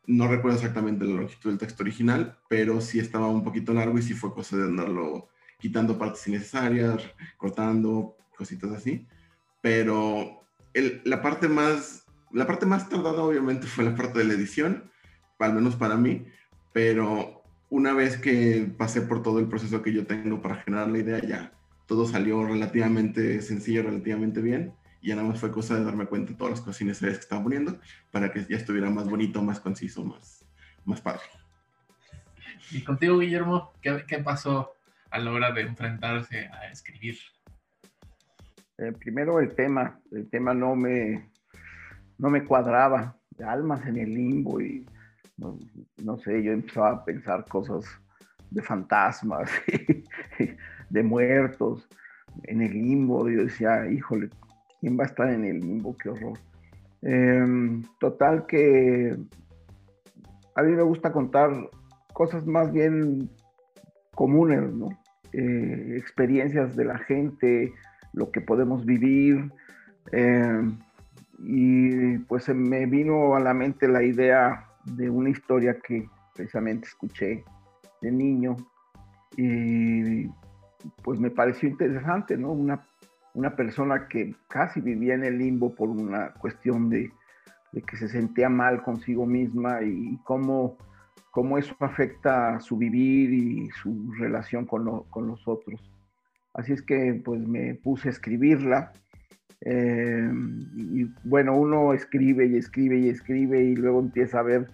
no 0.09 0.27
recuerdo 0.27 0.57
exactamente 0.57 1.05
la 1.05 1.21
longitud 1.21 1.51
del 1.51 1.59
texto 1.59 1.83
original, 1.83 2.39
pero 2.49 2.81
sí 2.81 2.99
estaba 2.99 3.29
un 3.29 3.45
poquito 3.45 3.75
largo 3.75 3.99
y 3.99 4.03
sí 4.03 4.15
fue 4.15 4.33
cosa 4.33 4.57
de 4.57 4.65
andarlo 4.65 5.29
quitando 5.59 5.99
partes 5.99 6.27
innecesarias, 6.27 7.03
cortando, 7.37 8.17
cositas 8.37 8.71
así. 8.73 9.07
Pero 9.61 10.45
la, 11.05 11.21
parte 11.21 11.49
más, 11.49 12.07
la 12.33 12.47
parte 12.47 12.67
más 12.67 12.89
tardada 12.89 13.23
obviamente 13.23 13.67
fue 13.67 13.85
la 13.85 13.95
parte 13.95 14.21
de 14.21 14.25
la 14.25 14.35
edición, 14.35 14.91
al 15.39 15.55
menos 15.55 15.77
para 15.77 15.97
mí, 15.97 16.27
pero 16.73 17.43
una 17.71 17.93
vez 17.93 18.17
que 18.17 18.73
pasé 18.77 19.03
por 19.03 19.23
todo 19.23 19.39
el 19.39 19.49
proceso 19.49 19.83
que 19.83 19.93
yo 19.93 20.07
tengo 20.07 20.41
para 20.41 20.57
generar 20.57 20.89
la 20.89 20.99
idea, 20.99 21.21
ya 21.21 21.53
todo 21.87 22.07
salió 22.07 22.45
relativamente 22.45 23.41
sencillo, 23.43 23.83
relativamente 23.83 24.41
bien 24.41 24.75
y 25.01 25.09
ya 25.09 25.17
nada 25.17 25.29
más 25.29 25.41
fue 25.41 25.53
cosa 25.53 25.77
de 25.77 25.85
darme 25.85 26.07
cuenta 26.07 26.33
de 26.33 26.39
todas 26.39 26.53
las 26.53 26.61
cosas 26.61 26.81
innecesarias 26.81 27.19
que 27.19 27.23
estaba 27.23 27.43
poniendo 27.43 27.79
para 28.11 28.33
que 28.33 28.45
ya 28.49 28.57
estuviera 28.57 28.91
más 28.91 29.09
bonito, 29.09 29.43
más 29.43 29.61
conciso, 29.61 30.05
más, 30.05 30.45
más 30.85 31.01
padre. 31.01 31.23
Y 32.71 32.83
contigo, 32.83 33.19
Guillermo, 33.19 33.73
¿qué, 33.81 34.05
qué 34.07 34.19
pasó 34.19 34.75
a 35.11 35.19
la 35.19 35.33
hora 35.33 35.53
de 35.53 35.63
enfrentarse 35.63 36.49
a 36.49 36.71
escribir? 36.71 37.17
Eh, 38.79 38.93
primero 38.99 39.41
el 39.41 39.55
tema, 39.55 40.01
el 40.13 40.29
tema 40.31 40.55
no 40.55 40.77
me, 40.77 41.31
no 42.19 42.31
me 42.31 42.45
cuadraba, 42.45 43.17
almas 43.45 43.87
en 43.87 43.97
el 43.97 44.15
limbo 44.15 44.61
y 44.61 44.87
no, 45.37 45.59
no 45.99 46.19
sé, 46.19 46.43
yo 46.43 46.53
empezaba 46.53 46.91
a 46.91 47.05
pensar 47.05 47.45
cosas 47.47 47.85
de 48.51 48.63
fantasmas, 48.63 49.51
de 50.91 51.03
muertos 51.03 51.89
en 52.45 52.63
el 52.63 52.73
limbo, 52.73 53.29
yo 53.29 53.45
decía, 53.45 53.91
híjole, 53.91 54.31
¿Quién 54.81 54.99
va 54.99 55.05
a 55.05 55.07
estar 55.07 55.29
en 55.31 55.45
el 55.45 55.61
limbo? 55.61 55.97
Qué 55.97 56.09
horror. 56.09 56.39
Em, 57.03 57.83
total 57.99 58.47
que 58.47 59.17
a 60.55 60.63
mí 60.63 60.73
me 60.73 60.83
gusta 60.83 61.13
contar 61.13 61.51
cosas 62.13 62.47
más 62.47 62.73
bien 62.73 63.31
comunes, 64.19 64.75
¿no? 64.75 64.89
Eh, 65.33 65.95
experiencias 65.97 66.75
de 66.75 66.85
la 66.85 66.99
gente, 66.99 67.73
lo 68.13 68.33
que 68.33 68.41
podemos 68.41 68.85
vivir. 68.85 69.53
Em, 70.11 70.77
y 71.39 72.19
pues 72.27 72.49
me 72.49 72.87
vino 72.87 73.37
a 73.37 73.41
la 73.41 73.55
mente 73.55 73.87
la 73.87 74.03
idea 74.03 74.67
de 74.85 75.09
una 75.09 75.31
historia 75.31 75.79
que 75.79 76.09
precisamente 76.35 76.89
escuché 76.89 77.45
de 78.03 78.11
niño 78.11 78.57
y 79.37 80.27
pues 81.05 81.21
me 81.21 81.31
pareció 81.31 81.69
interesante, 81.69 82.37
¿no? 82.37 82.51
Una 83.35 83.55
persona 83.55 84.09
que 84.09 84.35
casi 84.49 84.81
vivía 84.81 85.15
en 85.15 85.25
el 85.25 85.39
limbo 85.39 85.77
por 85.77 85.91
una 85.91 86.33
cuestión 86.41 86.91
de, 86.91 87.13
que 87.87 87.97
se 87.97 88.09
sentía 88.09 88.49
mal 88.49 88.83
consigo 88.83 89.27
misma 89.27 89.81
y 89.83 90.19
cómo, 90.25 90.77
cómo 91.39 91.57
eso 91.57 91.77
afecta 91.79 92.59
su 92.59 92.77
vivir 92.77 93.33
y 93.33 93.71
su 93.71 94.13
relación 94.19 94.67
con, 94.67 94.85
los 94.85 95.47
otros. 95.47 95.81
Así 96.53 96.73
es 96.73 96.83
que 96.83 97.23
pues 97.25 97.41
me 97.47 97.77
puse 97.77 98.09
a 98.09 98.11
escribirla. 98.11 98.93
Eh, 99.61 100.29
y 100.75 101.05
bueno, 101.23 101.55
uno 101.55 101.95
escribe 101.95 102.45
y 102.45 102.57
escribe 102.57 102.99
y 102.99 103.09
escribe 103.09 103.63
y 103.63 103.77
luego 103.77 104.01
empieza 104.01 104.41
a 104.41 104.43
ver 104.43 104.67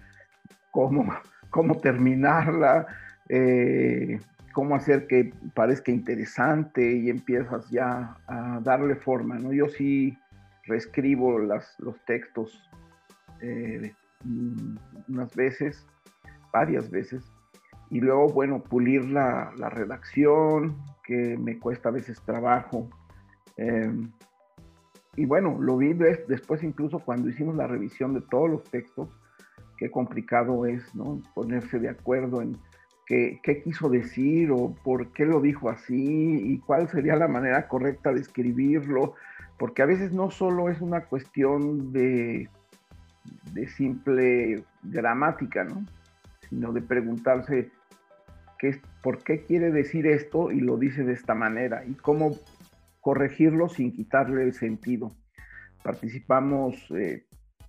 cómo, 0.71 1.13
cómo 1.51 1.77
terminarla. 1.77 2.87
Eh, 3.29 4.19
cómo 4.55 4.75
hacer 4.75 5.07
que 5.07 5.35
parezca 5.53 5.93
interesante 5.93 6.93
y 6.97 7.11
empiezas 7.11 7.69
ya 7.69 8.17
a 8.27 8.59
darle 8.63 8.95
forma, 8.95 9.39
¿no? 9.39 9.53
Yo 9.53 9.69
sí 9.69 10.17
reescribo 10.65 11.39
las, 11.41 11.79
los 11.79 12.03
textos 12.07 12.71
eh, 13.43 13.93
unas 15.09 15.35
veces, 15.37 15.87
varias 16.55 16.89
veces, 16.89 17.25
y 17.91 18.01
luego, 18.01 18.29
bueno, 18.29 18.63
pulir 18.63 19.05
la, 19.05 19.51
redacción, 19.71 20.77
que 21.05 21.37
me 21.37 21.59
cuesta 21.59 21.89
a 21.91 21.93
veces 21.93 22.21
trabajo. 22.23 22.89
Em, 23.57 24.11
y 25.17 25.27
bueno, 25.27 25.59
lo 25.61 25.77
vi 25.77 25.93
después 25.93 26.63
incluso 26.63 27.01
cuando 27.01 27.29
hicimos 27.29 27.57
la 27.57 27.67
revisión 27.67 28.15
de 28.15 28.23
todos 28.23 28.49
los 28.49 28.65
textos, 28.65 29.09
qué 29.77 29.91
complicado 29.91 30.65
es, 30.65 30.95
¿no? 30.95 31.21
Ponerse 31.35 31.79
de 31.79 31.89
acuerdo 31.89 32.41
en 32.41 32.57
qué, 33.07 33.41
quiso 33.63 33.89
decir 33.89 34.51
o 34.51 34.75
por 34.83 35.13
qué 35.13 35.27
lo 35.27 35.41
dijo 35.41 35.69
así 35.69 36.41
y 36.43 36.59
cuál 36.61 36.89
sería 36.89 37.17
la 37.17 37.29
manera 37.29 37.69
correcta 37.69 38.13
de 38.13 38.21
escribirlo, 38.21 39.15
porque 39.59 39.83
a 39.83 39.87
veces 39.87 40.13
no 40.13 40.31
solo 40.31 40.69
es 40.69 40.81
una 40.81 41.05
cuestión 41.05 41.93
de, 41.93 42.49
de 43.53 43.69
simple 43.69 44.65
gramática, 44.83 45.65
¿no? 45.65 45.85
Sino 46.55 46.73
de 46.73 46.83
preguntarse 46.83 47.73
qué, 48.61 48.81
por 49.03 49.25
qué 49.25 49.43
quiere 49.43 49.73
decir 49.73 50.07
esto 50.07 50.53
y 50.53 50.61
lo 50.61 50.77
dice 50.77 51.03
de 51.03 51.13
esta 51.13 51.35
manera 51.35 51.85
y 51.85 51.95
cómo 51.95 52.39
corregirlo 53.01 53.69
sin 53.69 53.91
quitarle 53.93 54.45
el 54.45 54.55
sentido. 54.55 55.11
Participamos 55.83 56.77
eh, 56.93 57.27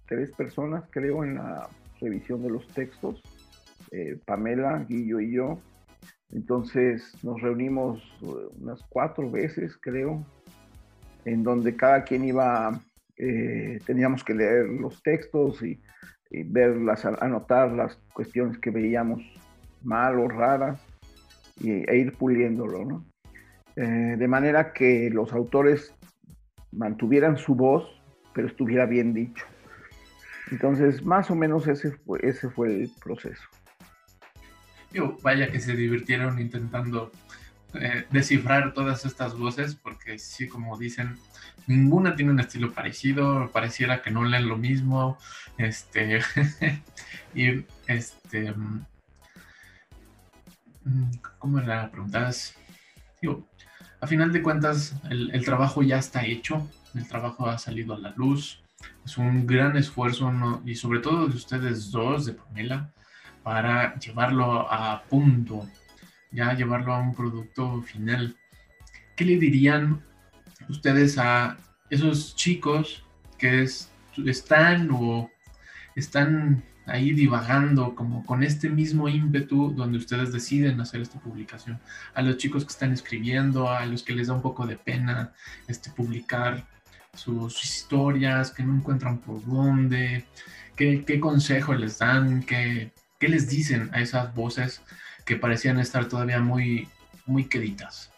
tres 0.08 0.32
personas, 0.34 0.86
creo, 0.92 1.24
en 1.24 1.36
la 1.36 1.68
revisión 2.00 2.44
de 2.44 2.52
los 2.52 2.68
textos 2.68 3.24
eh, 3.92 4.20
Pamela, 4.24 4.86
Guillo 4.88 5.20
y 5.20 5.32
yo. 5.32 5.60
Entonces 6.32 7.18
nos 7.24 7.42
reunimos 7.42 8.04
eh, 8.22 8.28
unas 8.62 8.84
cuatro 8.90 9.32
veces, 9.32 9.76
creo, 9.82 10.24
en 11.26 11.44
donde 11.44 11.76
cada 11.76 12.04
quien 12.04 12.24
iba, 12.24 12.80
eh, 13.18 13.80
teníamos 13.86 14.24
que 14.24 14.36
leer 14.36 14.68
los 14.68 15.02
textos 15.02 15.64
y, 15.64 15.82
verlas, 16.44 17.06
anotar 17.06 17.72
las 17.72 17.96
cuestiones 18.14 18.58
que 18.60 18.72
veíamos 18.72 19.22
mal 19.84 20.20
o 20.20 20.28
raras 20.28 20.80
y, 21.60 21.72
e 21.72 21.98
ir 21.98 22.14
puliéndolo, 22.14 23.04
de 23.76 24.28
manera 24.28 24.72
que 24.72 25.10
los 25.12 25.34
autores 25.34 25.94
mantuvieran 26.72 27.38
su 27.38 27.56
voz, 27.56 28.02
pero 28.34 28.48
estuviera 28.48 28.86
bien 28.86 29.14
dicho. 29.14 29.46
Entonces, 30.52 31.04
más 31.04 31.30
o 31.30 31.36
menos 31.36 31.68
ese 31.68 31.94
ese 32.22 32.50
fue 32.50 32.84
el 32.84 32.92
proceso 33.04 33.44
vaya 35.22 35.52
que 35.52 35.60
se 35.60 35.76
divirtieron 35.76 36.40
intentando 36.40 37.12
eh, 37.80 38.06
descifrar 38.10 38.74
todas 38.74 39.06
estas 39.06 39.38
voces, 39.38 39.76
porque 39.76 40.20
sí, 40.20 40.48
como 40.48 40.78
dicen, 40.78 41.18
ninguna 41.68 42.16
tiene 42.16 42.32
un 42.32 42.40
estilo 42.40 42.74
parecido, 42.74 43.50
pareciera 43.52 44.02
que 44.02 44.12
no 44.12 44.24
leen 44.24 44.48
lo 44.48 44.58
mismo, 44.58 45.18
este, 45.58 46.22
y 47.36 47.66
este, 47.88 48.52
mm, 48.52 48.86
¿cómo 51.40 51.60
era 51.60 51.84
la 51.84 51.92
pregunta? 51.92 52.30
a 54.02 54.08
final 54.08 54.32
de 54.32 54.44
cuentas 54.44 54.96
el, 55.10 55.44
trabajo 55.44 55.82
ya 55.82 55.98
está 55.98 56.26
hecho, 56.26 56.70
el 56.94 57.08
trabajo 57.08 57.48
ha 57.50 57.58
salido 57.58 57.96
a 57.96 58.00
la 58.00 58.14
luz, 58.16 58.62
es 59.04 59.18
un 59.18 59.48
gran 59.48 59.76
esfuerzo 59.78 60.32
y 60.66 60.76
sobre 60.76 61.00
todo 61.00 61.28
de 61.28 61.36
ustedes 61.36 61.92
dos, 61.92 62.26
de 62.26 62.34
Pamela, 62.34 62.92
para 63.42 63.98
llevarlo 64.00 64.72
a 64.72 65.04
punto, 65.10 65.68
ya 66.36 66.54
llevarlo 66.54 66.94
a 66.94 67.00
un 67.00 67.16
producto 67.16 67.82
final. 67.82 68.36
¿Qué 69.16 69.26
le 69.26 69.38
dirían 69.38 70.04
ustedes 70.70 71.18
a 71.18 71.58
esos 71.90 72.36
chicos 72.36 73.04
que 73.38 73.68
están 74.26 74.90
o 74.92 75.30
están 75.96 76.64
ahí 76.86 77.14
divagando 77.14 77.96
como 77.96 78.24
con 78.26 78.44
este 78.44 78.70
mismo 78.70 79.10
ímpetu 79.10 79.74
donde 79.76 79.98
ustedes 79.98 80.32
deciden 80.32 80.80
hacer 80.80 81.02
esta 81.02 81.20
publicación. 81.20 81.80
A 82.14 82.22
los 82.22 82.38
chicos 82.38 82.64
que 82.64 82.72
están 82.72 82.92
escribiendo, 82.92 83.70
a 83.70 83.86
los 83.86 84.04
que 84.04 84.14
les 84.14 84.28
da 84.28 84.34
un 84.34 84.42
poco 84.42 84.68
de 84.68 84.78
pena 84.78 85.34
este, 85.68 85.90
publicar 85.90 86.66
sus, 87.14 87.64
historias, 87.64 88.52
que 88.52 88.64
no 88.64 88.76
encuentran 88.76 89.20
por 89.20 89.44
dónde, 89.46 90.26
qué, 90.76 91.04
qué 91.06 91.20
consejo 91.20 91.74
les 91.74 92.00
dan, 92.00 92.44
qué, 92.44 92.92
qué, 93.20 93.30
les 93.30 93.50
dicen 93.50 93.90
a 93.94 94.02
esas 94.02 94.34
voces 94.36 94.82
que 95.26 95.36
parecían 95.36 95.80
estar 95.80 96.08
todavía 96.08 96.40
muy, 96.40 96.88
muy 97.26 97.46
queditas. 97.46 98.12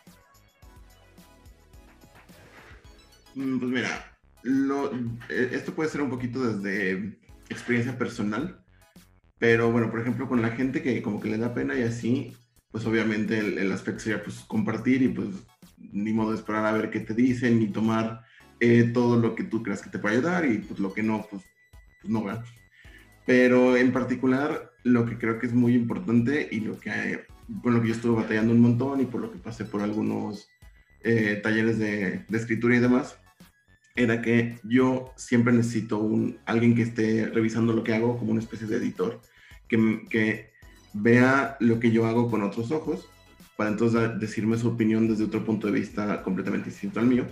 Mm, 3.35 3.59
pues 3.59 3.71
mira, 3.71 4.17
lo, 4.43 4.93
eh, 5.29 5.49
esto 5.53 5.73
puede 5.73 5.89
ser 5.89 6.01
un 6.01 6.09
poquito 6.09 6.43
desde 6.43 7.17
experiencia 7.49 7.97
personal, 7.97 8.59
pero 9.39 9.71
bueno, 9.71 9.89
por 9.89 10.01
ejemplo, 10.01 10.27
con 10.27 10.41
la 10.41 10.49
gente 10.49 10.81
que 10.81 11.01
como 11.01 11.19
que 11.19 11.29
le 11.29 11.37
da 11.37 11.53
pena 11.53 11.75
y 11.75 11.83
así, 11.83 12.35
pues 12.71 12.85
obviamente 12.85 13.39
el, 13.39 13.71
aspecto 13.71 14.01
sería 14.01 14.23
pues 14.23 14.39
compartir 14.41 15.01
y 15.01 15.09
pues 15.09 15.29
ni 15.77 16.11
modo 16.11 16.31
de 16.31 16.37
esperar 16.37 16.65
a 16.65 16.71
ver 16.73 16.89
qué 16.89 16.99
te 16.99 17.13
dicen 17.13 17.59
ni 17.59 17.67
tomar 17.67 18.23
eh, 18.59 18.89
todo 18.93 19.17
lo 19.17 19.35
que 19.35 19.43
tú 19.43 19.63
creas 19.63 19.81
que 19.81 19.89
te 19.89 19.99
puede 19.99 20.17
ayudar 20.17 20.45
y 20.45 20.57
pues 20.59 20.79
lo 20.79 20.93
que 20.93 21.03
no, 21.03 21.25
pues, 21.29 21.43
pues 22.01 22.11
no, 22.11 22.23
¿verdad? 22.23 22.43
Pero 23.27 23.75
en 23.75 23.91
particular, 23.91 24.71
lo 24.83 25.05
que 25.05 25.17
creo 25.17 25.37
que 25.37 25.45
es 25.45 25.53
muy 25.53 25.75
importante 25.75 26.47
y 26.49 26.61
lo 26.61 26.79
que, 26.79 27.25
con 27.61 27.75
lo 27.75 27.81
que 27.81 27.89
yo 27.89 27.93
estuve 27.93 28.15
batallando 28.15 28.53
un 28.53 28.61
montón 28.61 29.01
y 29.01 29.05
por 29.05 29.21
lo 29.21 29.31
que 29.31 29.37
pasé 29.37 29.65
por 29.65 29.81
algunos 29.81 30.49
eh, 31.03 31.39
talleres 31.43 31.77
de, 31.77 32.25
de 32.27 32.37
escritura 32.37 32.77
y 32.77 32.79
demás, 32.79 33.19
era 33.97 34.21
que 34.21 34.59
yo 34.63 35.11
siempre 35.17 35.51
necesito 35.51 35.97
un, 35.97 36.37
alguien 36.45 36.73
que 36.73 36.83
esté 36.83 37.25
revisando 37.27 37.73
lo 37.73 37.83
que 37.83 37.93
hago 37.93 38.17
como 38.17 38.31
una 38.31 38.39
especie 38.39 38.65
de 38.65 38.77
editor, 38.77 39.19
que, 39.67 40.05
que 40.09 40.51
vea 40.93 41.57
lo 41.59 41.81
que 41.81 41.91
yo 41.91 42.05
hago 42.05 42.31
con 42.31 42.43
otros 42.43 42.71
ojos, 42.71 43.09
para 43.57 43.71
entonces 43.71 44.19
decirme 44.19 44.57
su 44.57 44.69
opinión 44.69 45.09
desde 45.09 45.25
otro 45.25 45.43
punto 45.43 45.67
de 45.67 45.73
vista 45.73 46.23
completamente 46.23 46.69
distinto 46.69 47.01
al 47.01 47.07
mío. 47.07 47.25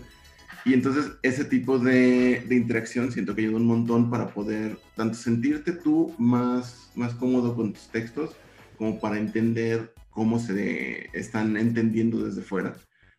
Y 0.65 0.73
entonces 0.73 1.12
ese 1.21 1.45
tipo 1.45 1.78
de, 1.78 2.43
de, 2.47 2.56
interacción 2.56 3.12
siento 3.12 3.36
que 3.36 3.41
ayuda 3.41 3.58
un 3.58 3.67
montón 3.67 4.10
para 4.10 4.34
poder 4.34 4.78
tanto 4.95 5.15
sentirte 5.15 5.71
tú 5.71 6.15
más, 6.17 6.89
más 6.95 7.13
cómodo 7.13 7.56
con 7.56 7.73
tus 7.73 7.88
textos, 7.89 8.36
como 8.78 8.99
para 8.99 9.19
entender 9.19 9.93
cómo 10.10 10.39
se 10.39 11.10
están 11.13 11.56
entendiendo 11.56 12.25
desde 12.25 12.41
fuera. 12.41 12.75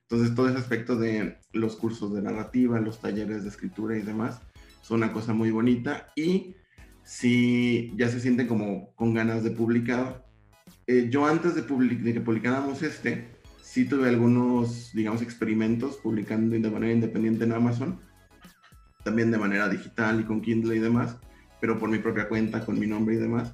Entonces, 0.08 0.34
todo 0.34 0.48
ese 0.48 0.58
aspecto 0.58 0.96
de 0.96 1.36
los 1.52 1.76
cursos 1.76 2.14
de 2.14 2.22
narrativa, 2.22 2.80
los 2.80 3.00
talleres 3.00 3.42
de 3.42 3.48
escritura 3.48 3.96
y 3.96 4.02
demás, 4.02 4.40
son 4.82 4.98
una 4.98 5.12
cosa 5.12 5.32
muy 5.32 5.50
bonita. 5.50 6.12
Y 6.14 6.54
si 7.04 7.92
ya 7.96 8.08
se 8.08 8.20
sienten 8.20 8.46
como 8.46 8.94
con 8.94 9.14
ganas 9.14 9.42
de 9.42 9.50
publicar, 9.50 10.24
eh, 10.86 11.08
yo 11.10 11.26
antes 11.26 11.54
de, 11.54 11.62
de 11.62 12.12
que 12.12 12.20
publicáramos 12.20 12.82
este, 12.82 13.28
sí 13.66 13.84
tuve 13.84 14.08
algunos, 14.08 14.92
digamos, 14.92 15.22
experimentos 15.22 15.96
publicando 15.96 16.56
de 16.56 16.70
manera 16.70 16.92
independiente 16.92 17.44
en 17.44 17.52
Amazon, 17.52 18.00
también 19.04 19.30
de 19.30 19.38
manera 19.38 19.68
digital 19.68 20.20
y 20.20 20.24
con 20.24 20.40
Kindle 20.40 20.76
y 20.76 20.80
demás, 20.80 21.16
pero 21.60 21.78
por 21.78 21.88
mi 21.88 21.98
propia 21.98 22.28
cuenta, 22.28 22.64
con 22.64 22.78
mi 22.78 22.86
nombre 22.86 23.16
y 23.16 23.18
demás. 23.18 23.52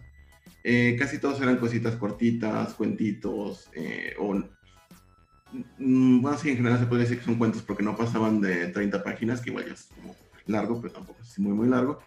Eh, 0.64 0.96
casi 0.98 1.18
todos 1.18 1.40
eran 1.40 1.56
cositas 1.56 1.96
cortitas, 1.96 2.74
cuentitos, 2.74 3.70
eh, 3.74 4.14
o 4.18 4.34
Mm, 5.78 6.20
bueno, 6.20 6.38
sí, 6.38 6.50
en 6.50 6.56
general 6.56 6.78
se 6.78 6.86
puede 6.86 7.02
decir 7.02 7.18
que 7.18 7.24
son 7.24 7.36
cuentos 7.36 7.62
porque 7.62 7.82
no 7.82 7.96
pasaban 7.96 8.40
de 8.40 8.68
30 8.68 9.02
páginas, 9.02 9.40
que 9.40 9.50
igual 9.50 9.66
ya 9.66 9.74
es 9.74 9.88
como 9.94 10.16
largo, 10.46 10.80
pero 10.80 10.94
tampoco 10.94 11.20
es 11.22 11.38
muy, 11.38 11.52
muy 11.52 11.68
largo. 11.68 11.98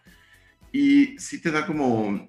Y 0.71 1.17
sí 1.19 1.41
te 1.41 1.51
da 1.51 1.65
como, 1.65 2.27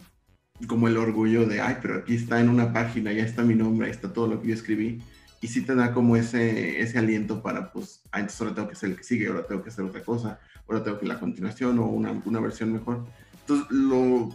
como 0.67 0.89
el 0.89 0.97
orgullo 0.97 1.47
de, 1.47 1.61
ay, 1.61 1.77
pero 1.83 1.97
aquí 1.99 2.15
está 2.15 2.41
en 2.41 2.49
una 2.49 2.73
página, 2.73 3.13
ya 3.13 3.25
está 3.25 3.43
mi 3.43 3.55
nombre, 3.55 3.87
ahí 3.87 3.93
está 3.93 4.13
todo 4.13 4.29
lo 4.29 4.41
que 4.41 4.49
yo 4.49 4.55
escribí. 4.55 5.01
Y 5.41 5.49
sí 5.49 5.63
te 5.63 5.75
da 5.75 5.93
como 5.93 6.17
ese, 6.17 6.81
ese 6.81 6.99
aliento 6.99 7.43
para, 7.43 7.73
pues, 7.73 8.03
ah, 8.11 8.21
entonces 8.21 8.41
ahora 8.41 8.55
tengo 8.55 8.69
que 8.69 8.75
hacer 8.75 8.91
el 8.91 8.97
que 8.97 9.05
sigue, 9.05 9.29
ahora 9.29 9.47
tengo 9.47 9.63
que 9.63 9.69
hacer 9.69 9.85
otra 9.85 10.03
cosa, 10.03 10.41
ahora 10.67 10.83
tengo 10.83 10.99
que 10.99 11.07
la 11.07 11.21
continuación 11.21 11.79
o 11.79 11.87
una, 11.87 12.13
una 12.25 12.41
versión 12.41 12.73
mejor. 12.73 13.07
Entonces, 13.41 13.67
lo, 13.71 14.31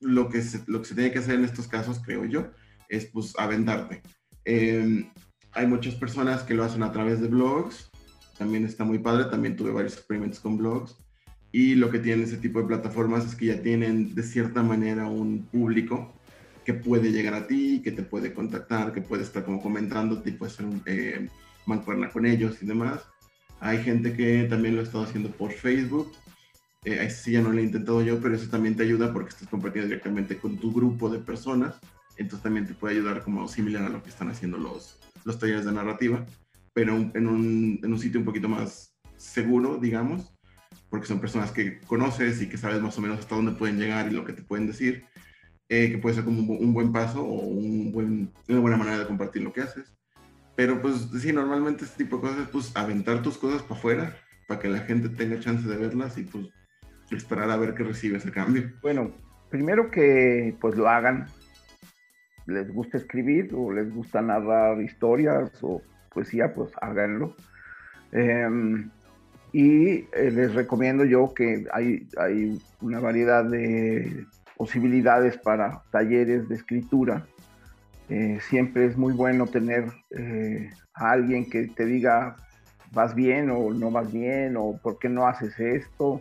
lo, 0.00 0.28
que 0.28 0.42
se, 0.42 0.62
lo 0.66 0.80
que 0.80 0.88
se 0.88 0.94
tiene 0.94 1.10
que 1.10 1.18
hacer 1.18 1.36
en 1.36 1.44
estos 1.44 1.68
casos, 1.68 2.00
creo 2.04 2.24
yo, 2.26 2.50
es, 2.88 3.06
pues, 3.06 3.32
aventarte. 3.38 4.02
Eh, 4.44 5.10
hay 5.52 5.66
muchas 5.66 5.94
personas 5.94 6.42
que 6.42 6.54
lo 6.54 6.64
hacen 6.64 6.82
a 6.82 6.92
través 6.92 7.20
de 7.20 7.28
blogs, 7.28 7.90
también 8.38 8.64
está 8.64 8.84
muy 8.84 8.98
padre, 8.98 9.24
también 9.26 9.56
tuve 9.56 9.70
varios 9.70 9.94
experimentos 9.94 10.40
con 10.40 10.56
blogs. 10.56 10.96
Y 11.52 11.74
lo 11.74 11.90
que 11.90 11.98
tienen 11.98 12.24
ese 12.24 12.38
tipo 12.38 12.60
de 12.60 12.66
plataformas 12.66 13.26
es 13.26 13.34
que 13.34 13.46
ya 13.46 13.62
tienen 13.62 14.14
de 14.14 14.22
cierta 14.22 14.62
manera 14.62 15.06
un 15.06 15.46
público 15.52 16.12
que 16.64 16.74
puede 16.74 17.10
llegar 17.10 17.34
a 17.34 17.46
ti, 17.46 17.80
que 17.82 17.92
te 17.92 18.02
puede 18.02 18.32
contactar, 18.32 18.92
que 18.92 19.00
puede 19.00 19.22
estar 19.22 19.44
como 19.44 19.60
comentando, 19.60 20.22
y 20.24 20.32
puede 20.32 20.52
ser 20.52 20.66
eh, 20.86 21.28
mancuerna 21.66 22.10
con 22.10 22.26
ellos 22.26 22.62
y 22.62 22.66
demás. 22.66 23.02
Hay 23.60 23.82
gente 23.82 24.14
que 24.14 24.44
también 24.44 24.74
lo 24.74 24.80
ha 24.80 24.84
estado 24.84 25.04
haciendo 25.04 25.30
por 25.30 25.52
Facebook. 25.52 26.12
Eh, 26.84 27.08
sí 27.10 27.32
ya 27.32 27.42
no 27.42 27.52
lo 27.52 27.58
he 27.58 27.62
intentado 27.62 28.02
yo, 28.02 28.20
pero 28.20 28.34
eso 28.34 28.50
también 28.50 28.76
te 28.76 28.82
ayuda 28.82 29.12
porque 29.12 29.30
estás 29.30 29.48
compartiendo 29.48 29.88
directamente 29.88 30.36
con 30.36 30.58
tu 30.58 30.72
grupo 30.72 31.08
de 31.08 31.20
personas. 31.20 31.76
Entonces 32.16 32.42
también 32.42 32.66
te 32.66 32.74
puede 32.74 32.96
ayudar 32.96 33.22
como 33.22 33.46
similar 33.48 33.84
a 33.84 33.88
lo 33.88 34.02
que 34.02 34.10
están 34.10 34.28
haciendo 34.30 34.58
los, 34.58 34.98
los 35.24 35.38
talleres 35.38 35.64
de 35.64 35.72
narrativa, 35.72 36.26
pero 36.72 36.96
en 37.14 37.26
un, 37.26 37.80
en 37.82 37.92
un 37.92 37.98
sitio 37.98 38.20
un 38.20 38.26
poquito 38.26 38.48
más 38.48 38.94
seguro, 39.16 39.78
digamos, 39.78 40.34
porque 40.90 41.06
son 41.06 41.20
personas 41.20 41.52
que 41.52 41.80
conoces 41.80 42.42
y 42.42 42.48
que 42.48 42.58
sabes 42.58 42.82
más 42.82 42.98
o 42.98 43.00
menos 43.00 43.20
hasta 43.20 43.36
dónde 43.36 43.52
pueden 43.52 43.78
llegar 43.78 44.10
y 44.10 44.14
lo 44.14 44.24
que 44.24 44.32
te 44.32 44.42
pueden 44.42 44.66
decir, 44.66 45.04
eh, 45.74 45.90
que 45.90 45.96
puede 45.96 46.16
ser 46.16 46.24
como 46.24 46.52
un, 46.52 46.74
buen 46.74 46.92
paso 46.92 47.24
o 47.24 47.48
una 47.48 48.60
buena 48.60 48.76
manera 48.76 48.98
de 48.98 49.06
compartir 49.06 49.40
lo 49.42 49.54
que 49.54 49.62
haces. 49.62 49.90
Pero 50.54 50.82
pues 50.82 51.08
sí, 51.18 51.32
normalmente 51.32 51.86
este 51.86 52.04
tipo 52.04 52.16
de 52.16 52.28
cosas, 52.28 52.48
pues 52.52 52.76
aventar 52.76 53.22
tus 53.22 53.38
cosas 53.38 53.62
para 53.62 53.80
afuera, 53.80 54.16
para 54.46 54.60
que 54.60 54.68
la 54.68 54.80
gente 54.80 55.08
tenga 55.08 55.40
chance 55.40 55.66
de 55.66 55.78
verlas 55.78 56.18
y 56.18 56.24
pues 56.24 56.48
esperar 57.10 57.50
a 57.50 57.56
ver 57.56 57.72
qué 57.72 57.84
recibe 57.84 58.18
ese 58.18 58.30
cambio. 58.30 58.70
Bueno, 58.82 59.12
primero 59.48 59.90
que 59.90 60.54
pues 60.60 60.76
lo 60.76 60.90
hagan, 60.90 61.26
les 62.44 62.70
gusta 62.70 62.98
escribir 62.98 63.54
o 63.54 63.72
les 63.72 63.90
gusta 63.94 64.20
narrar 64.20 64.78
historias 64.82 65.50
o 65.62 65.80
poesía, 66.12 66.52
pues 66.52 66.70
háganlo. 66.82 67.34
Em, 68.12 68.90
y 69.54 70.04
eh, 70.12 70.30
les 70.34 70.54
recomiendo 70.54 71.06
yo 71.06 71.32
que 71.32 71.64
hay, 71.72 72.06
hay 72.18 72.60
una 72.82 73.00
variedad 73.00 73.42
de 73.42 74.26
posibilidades 74.56 75.36
para 75.38 75.82
talleres 75.90 76.48
de 76.48 76.54
escritura. 76.54 77.26
Eh, 78.08 78.38
siempre 78.48 78.86
es 78.86 78.96
muy 78.96 79.12
bueno 79.12 79.46
tener 79.46 79.86
eh, 80.10 80.70
a 80.94 81.12
alguien 81.12 81.48
que 81.48 81.68
te 81.68 81.86
diga 81.86 82.36
vas 82.92 83.14
bien 83.14 83.50
o 83.50 83.72
no 83.72 83.90
vas 83.90 84.12
bien 84.12 84.56
o 84.56 84.78
por 84.82 84.98
qué 84.98 85.08
no 85.08 85.26
haces 85.26 85.58
esto. 85.58 86.20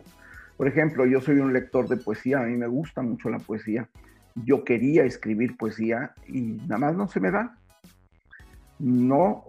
Por 0.58 0.67
ejemplo, 0.67 1.06
yo 1.06 1.20
soy 1.22 1.39
un 1.39 1.54
lector 1.54 1.88
de 1.88 1.98
poesía, 1.98 2.39
a 2.39 2.44
mí 2.44 2.56
me 2.56 2.67
gusta 2.67 3.02
mucho 3.02 3.30
la 3.30 3.39
poesía 3.39 3.89
yo 4.36 4.63
quería 4.63 5.04
escribir 5.04 5.58
poesía 5.58 6.13
y 6.28 6.41
nada 6.41 6.78
más 6.78 6.96
no 6.96 7.08
se 7.08 7.20
me 7.20 7.32
da. 7.32 7.58
No, 8.80 9.46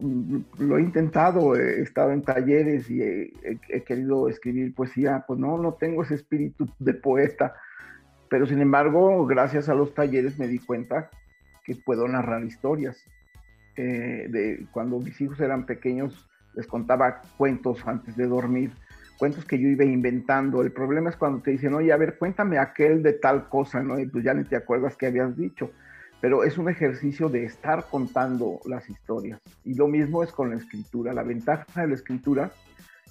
lo 0.58 0.76
he 0.76 0.82
intentado, 0.82 1.56
he 1.56 1.80
estado 1.80 2.12
en 2.12 2.22
talleres 2.22 2.90
y 2.90 3.00
he, 3.02 3.82
querido 3.86 4.28
escribir 4.28 4.74
poesía, 4.74 5.24
pues 5.26 5.38
no, 5.38 5.56
no 5.56 5.72
tengo 5.74 6.02
ese 6.02 6.16
espíritu 6.16 6.68
de 6.78 6.92
poeta, 6.92 7.54
pero 8.32 8.46
sin 8.46 8.62
embargo, 8.62 9.26
gracias 9.26 9.68
a 9.68 9.74
los 9.74 9.92
talleres 9.92 10.38
me 10.38 10.48
di 10.48 10.58
cuenta 10.58 11.10
que 11.66 11.76
puedo 11.76 12.08
narrar 12.08 12.42
historias. 12.44 13.04
Eh, 13.76 14.26
de 14.30 14.66
cuando 14.72 14.98
mis 15.00 15.20
hijos 15.20 15.38
eran 15.38 15.66
pequeños, 15.66 16.26
les 16.54 16.66
contaba 16.66 17.20
cuentos 17.36 17.86
antes 17.86 18.16
de 18.16 18.26
dormir 18.26 18.72
cuentos 19.18 19.44
que 19.44 19.58
yo 19.58 19.68
iba 19.68 19.84
inventando. 19.84 20.62
El 20.62 20.72
problema 20.72 21.10
es 21.10 21.16
cuando 21.16 21.42
te 21.42 21.50
dicen, 21.50 21.74
oye, 21.74 21.92
a 21.92 21.98
ver, 21.98 22.16
cuéntame 22.16 22.56
aquel 22.56 23.02
de 23.02 23.12
tal 23.12 23.50
cosa, 23.50 23.82
¿no? 23.82 23.98
Y 24.00 24.06
pues 24.06 24.24
ya 24.24 24.32
ni 24.32 24.44
te 24.44 24.56
acuerdas 24.56 24.96
que 24.96 25.08
habías 25.08 25.36
dicho. 25.36 25.70
Pero 26.22 26.42
es 26.42 26.56
un 26.56 26.70
ejercicio 26.70 27.28
de 27.28 27.44
estar 27.44 27.84
contando 27.90 28.60
las 28.64 28.88
historias. 28.88 29.42
Y 29.62 29.74
lo 29.74 29.88
mismo 29.88 30.22
es 30.22 30.32
con 30.32 30.48
la 30.48 30.56
escritura. 30.56 31.12
La 31.12 31.22
ventaja 31.22 31.82
de 31.82 31.88
la 31.88 31.94
escritura 31.96 32.50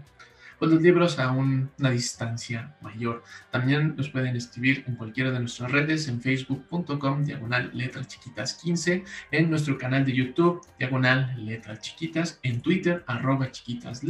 pues 0.59 0.71
los 0.71 0.83
libros 0.83 1.19
a 1.19 1.31
una 1.31 1.91
distancia 1.91 2.75
mayor. 2.81 3.23
También 3.51 3.95
los 3.97 4.09
pueden 4.09 4.37
escribir 4.37 4.85
en 4.87 4.97
cualquiera 4.97 5.31
de 5.31 5.41
nuestras 5.41 5.71
redes, 5.71 6.09
en 6.09 6.21
facebook.com, 6.21 7.25
diagonal 7.25 7.71
letras 7.75 8.09
chiquitas 8.09 8.55
15, 8.55 9.05
en 9.31 9.51
nuestro 9.51 9.79
canal 9.79 10.05
de 10.05 10.15
YouTube, 10.15 10.61
diagonal 10.79 11.35
letras 11.45 11.81
chiquitas, 11.81 12.39
en 12.43 12.61
Twitter, 12.61 13.05
arroba 13.07 13.51
chiquitas 13.51 14.03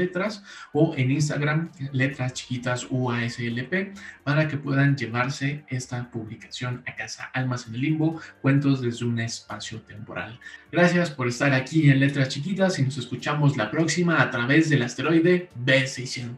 o 0.73 0.95
en 0.97 1.11
Instagram, 1.11 1.71
letras 1.93 2.33
chiquitas 2.35 2.87
UASLP, 2.91 3.95
para 4.25 4.49
que 4.49 4.57
puedan 4.57 4.97
llevarse 4.97 5.65
esta 5.69 6.11
publicación 6.11 6.83
a 6.87 6.95
casa. 6.95 7.31
Almas 7.35 7.67
en 7.67 7.75
el 7.75 7.81
limbo, 7.81 8.21
cuentos 8.43 8.81
desde 8.81 9.05
un 9.05 9.19
espacio 9.21 9.81
temporal. 9.83 10.39
Gracias 10.71 11.11
por 11.11 11.29
estar 11.29 11.53
aquí 11.55 11.91
en 11.91 12.01
Letras 12.01 12.29
Chiquitas 12.29 12.79
y 12.79 12.83
nos 12.83 12.99
escuchamos 12.99 13.57
la 13.57 13.71
próxima 13.71 14.21
a 14.21 14.31
través 14.31 14.69
del 14.69 14.83
asteroide 14.83 15.49
B600. 15.65 16.38